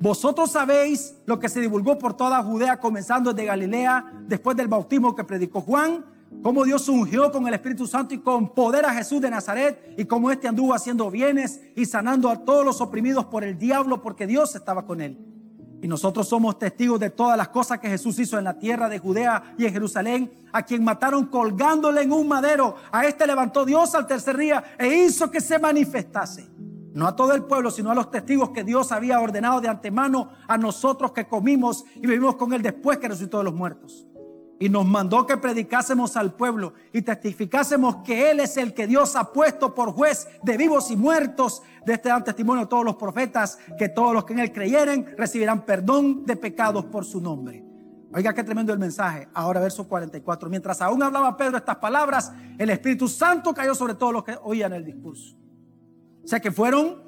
Vosotros 0.00 0.50
sabéis 0.50 1.14
lo 1.24 1.38
que 1.38 1.48
se 1.48 1.60
divulgó 1.60 1.98
por 1.98 2.14
toda 2.14 2.42
Judea, 2.42 2.78
comenzando 2.78 3.32
desde 3.32 3.46
Galilea, 3.46 4.12
después 4.26 4.56
del 4.56 4.68
bautismo 4.68 5.14
que 5.14 5.24
predicó 5.24 5.62
Juan 5.62 6.04
cómo 6.42 6.64
Dios 6.64 6.88
ungió 6.88 7.30
con 7.32 7.46
el 7.46 7.54
Espíritu 7.54 7.86
Santo 7.86 8.14
y 8.14 8.18
con 8.18 8.54
poder 8.54 8.86
a 8.86 8.94
Jesús 8.94 9.20
de 9.20 9.30
Nazaret 9.30 9.94
y 9.96 10.04
cómo 10.04 10.30
éste 10.30 10.48
anduvo 10.48 10.74
haciendo 10.74 11.10
bienes 11.10 11.60
y 11.76 11.86
sanando 11.86 12.30
a 12.30 12.44
todos 12.44 12.64
los 12.64 12.80
oprimidos 12.80 13.26
por 13.26 13.44
el 13.44 13.58
diablo 13.58 14.00
porque 14.00 14.26
Dios 14.26 14.54
estaba 14.54 14.86
con 14.86 15.00
él. 15.00 15.18
Y 15.82 15.88
nosotros 15.88 16.28
somos 16.28 16.58
testigos 16.58 17.00
de 17.00 17.10
todas 17.10 17.36
las 17.38 17.48
cosas 17.48 17.78
que 17.78 17.88
Jesús 17.88 18.18
hizo 18.18 18.38
en 18.38 18.44
la 18.44 18.58
tierra 18.58 18.88
de 18.88 18.98
Judea 18.98 19.54
y 19.56 19.64
en 19.64 19.72
Jerusalén, 19.72 20.32
a 20.52 20.62
quien 20.62 20.84
mataron 20.84 21.26
colgándole 21.26 22.02
en 22.02 22.12
un 22.12 22.28
madero. 22.28 22.76
A 22.92 23.06
este 23.06 23.26
levantó 23.26 23.64
Dios 23.64 23.94
al 23.94 24.06
tercer 24.06 24.36
día 24.36 24.62
e 24.78 24.88
hizo 24.88 25.30
que 25.30 25.40
se 25.40 25.58
manifestase. 25.58 26.48
No 26.92 27.06
a 27.06 27.16
todo 27.16 27.32
el 27.34 27.44
pueblo, 27.44 27.70
sino 27.70 27.90
a 27.90 27.94
los 27.94 28.10
testigos 28.10 28.50
que 28.50 28.64
Dios 28.64 28.92
había 28.92 29.20
ordenado 29.20 29.60
de 29.60 29.68
antemano 29.68 30.30
a 30.48 30.58
nosotros 30.58 31.12
que 31.12 31.26
comimos 31.26 31.84
y 31.94 32.06
vivimos 32.06 32.36
con 32.36 32.52
él 32.52 32.62
después 32.62 32.98
que 32.98 33.08
resucitó 33.08 33.38
de 33.38 33.44
los 33.44 33.54
muertos 33.54 34.09
y 34.60 34.68
nos 34.68 34.84
mandó 34.84 35.26
que 35.26 35.38
predicásemos 35.38 36.18
al 36.18 36.34
pueblo 36.34 36.74
y 36.92 37.00
testificásemos 37.00 37.96
que 38.04 38.30
Él 38.30 38.40
es 38.40 38.58
el 38.58 38.74
que 38.74 38.86
Dios 38.86 39.16
ha 39.16 39.32
puesto 39.32 39.74
por 39.74 39.92
juez 39.92 40.28
de 40.42 40.58
vivos 40.58 40.90
y 40.90 40.96
muertos. 40.96 41.62
De 41.86 41.94
este 41.94 42.10
dan 42.10 42.22
testimonio 42.22 42.68
todos 42.68 42.84
los 42.84 42.96
profetas, 42.96 43.58
que 43.78 43.88
todos 43.88 44.12
los 44.12 44.26
que 44.26 44.34
en 44.34 44.40
Él 44.40 44.52
creyeren 44.52 45.14
recibirán 45.16 45.64
perdón 45.64 46.26
de 46.26 46.36
pecados 46.36 46.84
por 46.84 47.06
su 47.06 47.22
nombre. 47.22 47.64
Oiga 48.12 48.34
qué 48.34 48.44
tremendo 48.44 48.70
el 48.74 48.78
mensaje. 48.78 49.28
Ahora 49.32 49.60
verso 49.60 49.88
44. 49.88 50.50
Mientras 50.50 50.82
aún 50.82 51.02
hablaba 51.02 51.38
Pedro 51.38 51.56
estas 51.56 51.76
palabras, 51.76 52.30
el 52.58 52.68
Espíritu 52.68 53.08
Santo 53.08 53.54
cayó 53.54 53.74
sobre 53.74 53.94
todos 53.94 54.12
los 54.12 54.24
que 54.24 54.36
oían 54.42 54.74
el 54.74 54.84
discurso. 54.84 55.38
O 56.22 56.28
sea 56.28 56.38
que 56.38 56.52
fueron, 56.52 57.02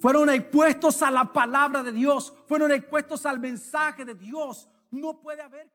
fueron 0.00 0.30
expuestos 0.30 1.02
a 1.02 1.10
la 1.10 1.30
palabra 1.30 1.82
de 1.82 1.92
Dios, 1.92 2.32
fueron 2.46 2.72
expuestos 2.72 3.26
al 3.26 3.40
mensaje 3.40 4.06
de 4.06 4.14
Dios. 4.14 4.70
No 4.90 5.20
puede 5.20 5.42
haber... 5.42 5.70